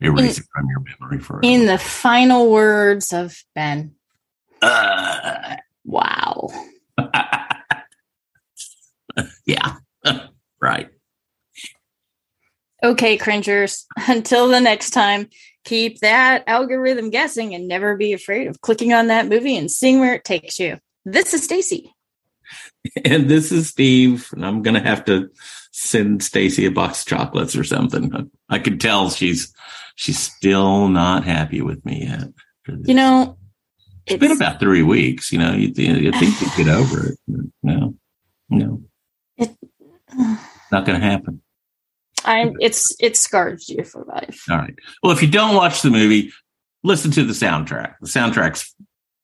erase 0.00 0.38
it 0.38 0.44
from 0.54 0.68
your 0.68 0.82
memory 1.00 1.18
forever. 1.20 1.40
In 1.42 1.66
the 1.66 1.78
final 1.78 2.50
words 2.50 3.12
of 3.12 3.36
Ben, 3.54 3.94
Uh, 4.60 5.56
wow. 5.84 6.48
yeah. 9.44 9.76
right. 10.60 10.88
Okay, 12.84 13.16
cringers. 13.16 13.86
Until 14.08 14.48
the 14.48 14.60
next 14.60 14.90
time, 14.90 15.28
keep 15.64 16.00
that 16.00 16.44
algorithm 16.46 17.10
guessing 17.10 17.54
and 17.54 17.68
never 17.68 17.96
be 17.96 18.12
afraid 18.12 18.48
of 18.48 18.60
clicking 18.60 18.92
on 18.92 19.06
that 19.08 19.28
movie 19.28 19.56
and 19.56 19.70
seeing 19.70 20.00
where 20.00 20.14
it 20.14 20.24
takes 20.24 20.58
you. 20.58 20.78
This 21.04 21.34
is 21.34 21.44
Stacy. 21.44 21.94
And 23.04 23.28
this 23.28 23.52
is 23.52 23.68
Steve, 23.68 24.28
and 24.32 24.44
I'm 24.44 24.60
gonna 24.60 24.82
have 24.82 25.04
to 25.04 25.30
send 25.70 26.22
Stacy 26.22 26.66
a 26.66 26.70
box 26.70 27.02
of 27.02 27.06
chocolates 27.06 27.54
or 27.54 27.62
something. 27.64 28.30
I 28.48 28.58
can 28.58 28.78
tell 28.78 29.08
she's 29.08 29.54
she's 29.94 30.18
still 30.18 30.88
not 30.88 31.24
happy 31.24 31.60
with 31.62 31.84
me 31.84 32.06
yet. 32.08 32.28
You 32.84 32.94
know, 32.94 33.38
it's 34.06 34.18
been 34.18 34.32
about 34.32 34.58
three 34.58 34.82
weeks. 34.82 35.30
You 35.32 35.38
know, 35.38 35.52
you, 35.52 35.68
you 35.76 36.10
think 36.12 36.40
you'd 36.40 36.56
get 36.56 36.68
over 36.74 37.06
it. 37.06 37.18
No, 37.62 37.94
no, 38.50 38.82
It- 39.36 39.56
uh, 40.18 40.36
not 40.72 40.84
going 40.84 41.00
to 41.00 41.06
happen. 41.06 41.40
I'm 42.24 42.54
it's 42.60 42.94
it 43.00 43.16
scars 43.16 43.68
you 43.68 43.84
for 43.84 44.04
life. 44.04 44.44
All 44.50 44.56
right. 44.58 44.74
Well, 45.02 45.12
if 45.12 45.22
you 45.22 45.28
don't 45.30 45.54
watch 45.54 45.82
the 45.82 45.90
movie, 45.90 46.32
listen 46.82 47.10
to 47.12 47.24
the 47.24 47.32
soundtrack. 47.32 47.94
The 48.00 48.08
soundtrack's 48.08 48.74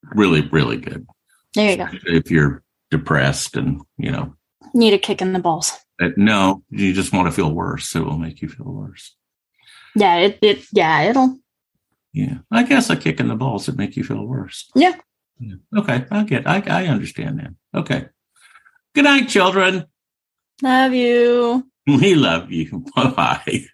really, 0.03 0.43
really 0.49 0.76
good. 0.79 1.07
There 1.55 1.70
you 1.72 1.76
go. 1.76 1.89
If 2.07 2.31
you're 2.31 2.62
depressed 2.91 3.57
and 3.57 3.82
you 3.97 4.11
know, 4.11 4.34
Need 4.74 4.95
a 4.95 4.99
kick 4.99 5.22
in 5.22 5.32
the 5.32 5.39
balls. 5.39 5.72
uh, 6.01 6.11
no, 6.16 6.62
you 6.70 6.93
just 6.93 7.12
want 7.12 7.26
to 7.26 7.32
feel 7.32 7.53
worse. 7.53 7.95
It 7.97 8.05
will 8.05 8.18
make 8.18 8.43
you 8.43 8.49
feel 8.49 8.66
worse. 8.72 9.14
Yeah, 9.97 10.16
it, 10.18 10.39
it 10.43 10.64
yeah, 10.72 11.03
it'll 11.03 11.39
Yeah, 12.12 12.39
I 12.51 12.62
guess 12.64 12.91
a 12.91 12.97
kick 12.97 13.20
in 13.20 13.28
the 13.28 13.34
balls 13.36 13.66
would 13.66 13.78
make 13.78 13.97
you 13.97 14.05
feel 14.05 14.24
worse. 14.26 14.68
Yeah. 14.74 14.95
Yeah. 15.41 15.55
Okay, 15.76 16.05
I 16.11 16.24
get. 16.24 16.47
I 16.47 16.62
I 16.66 16.86
understand 16.86 17.39
that. 17.41 17.55
Okay. 17.80 18.07
Good 18.95 19.05
night, 19.05 19.28
children. 19.28 19.86
love 20.62 20.93
you. 20.93 21.64
We 21.86 22.14
love 22.14 22.51
you. 22.53 22.84
Bye 22.97 23.11
bye. 23.11 23.64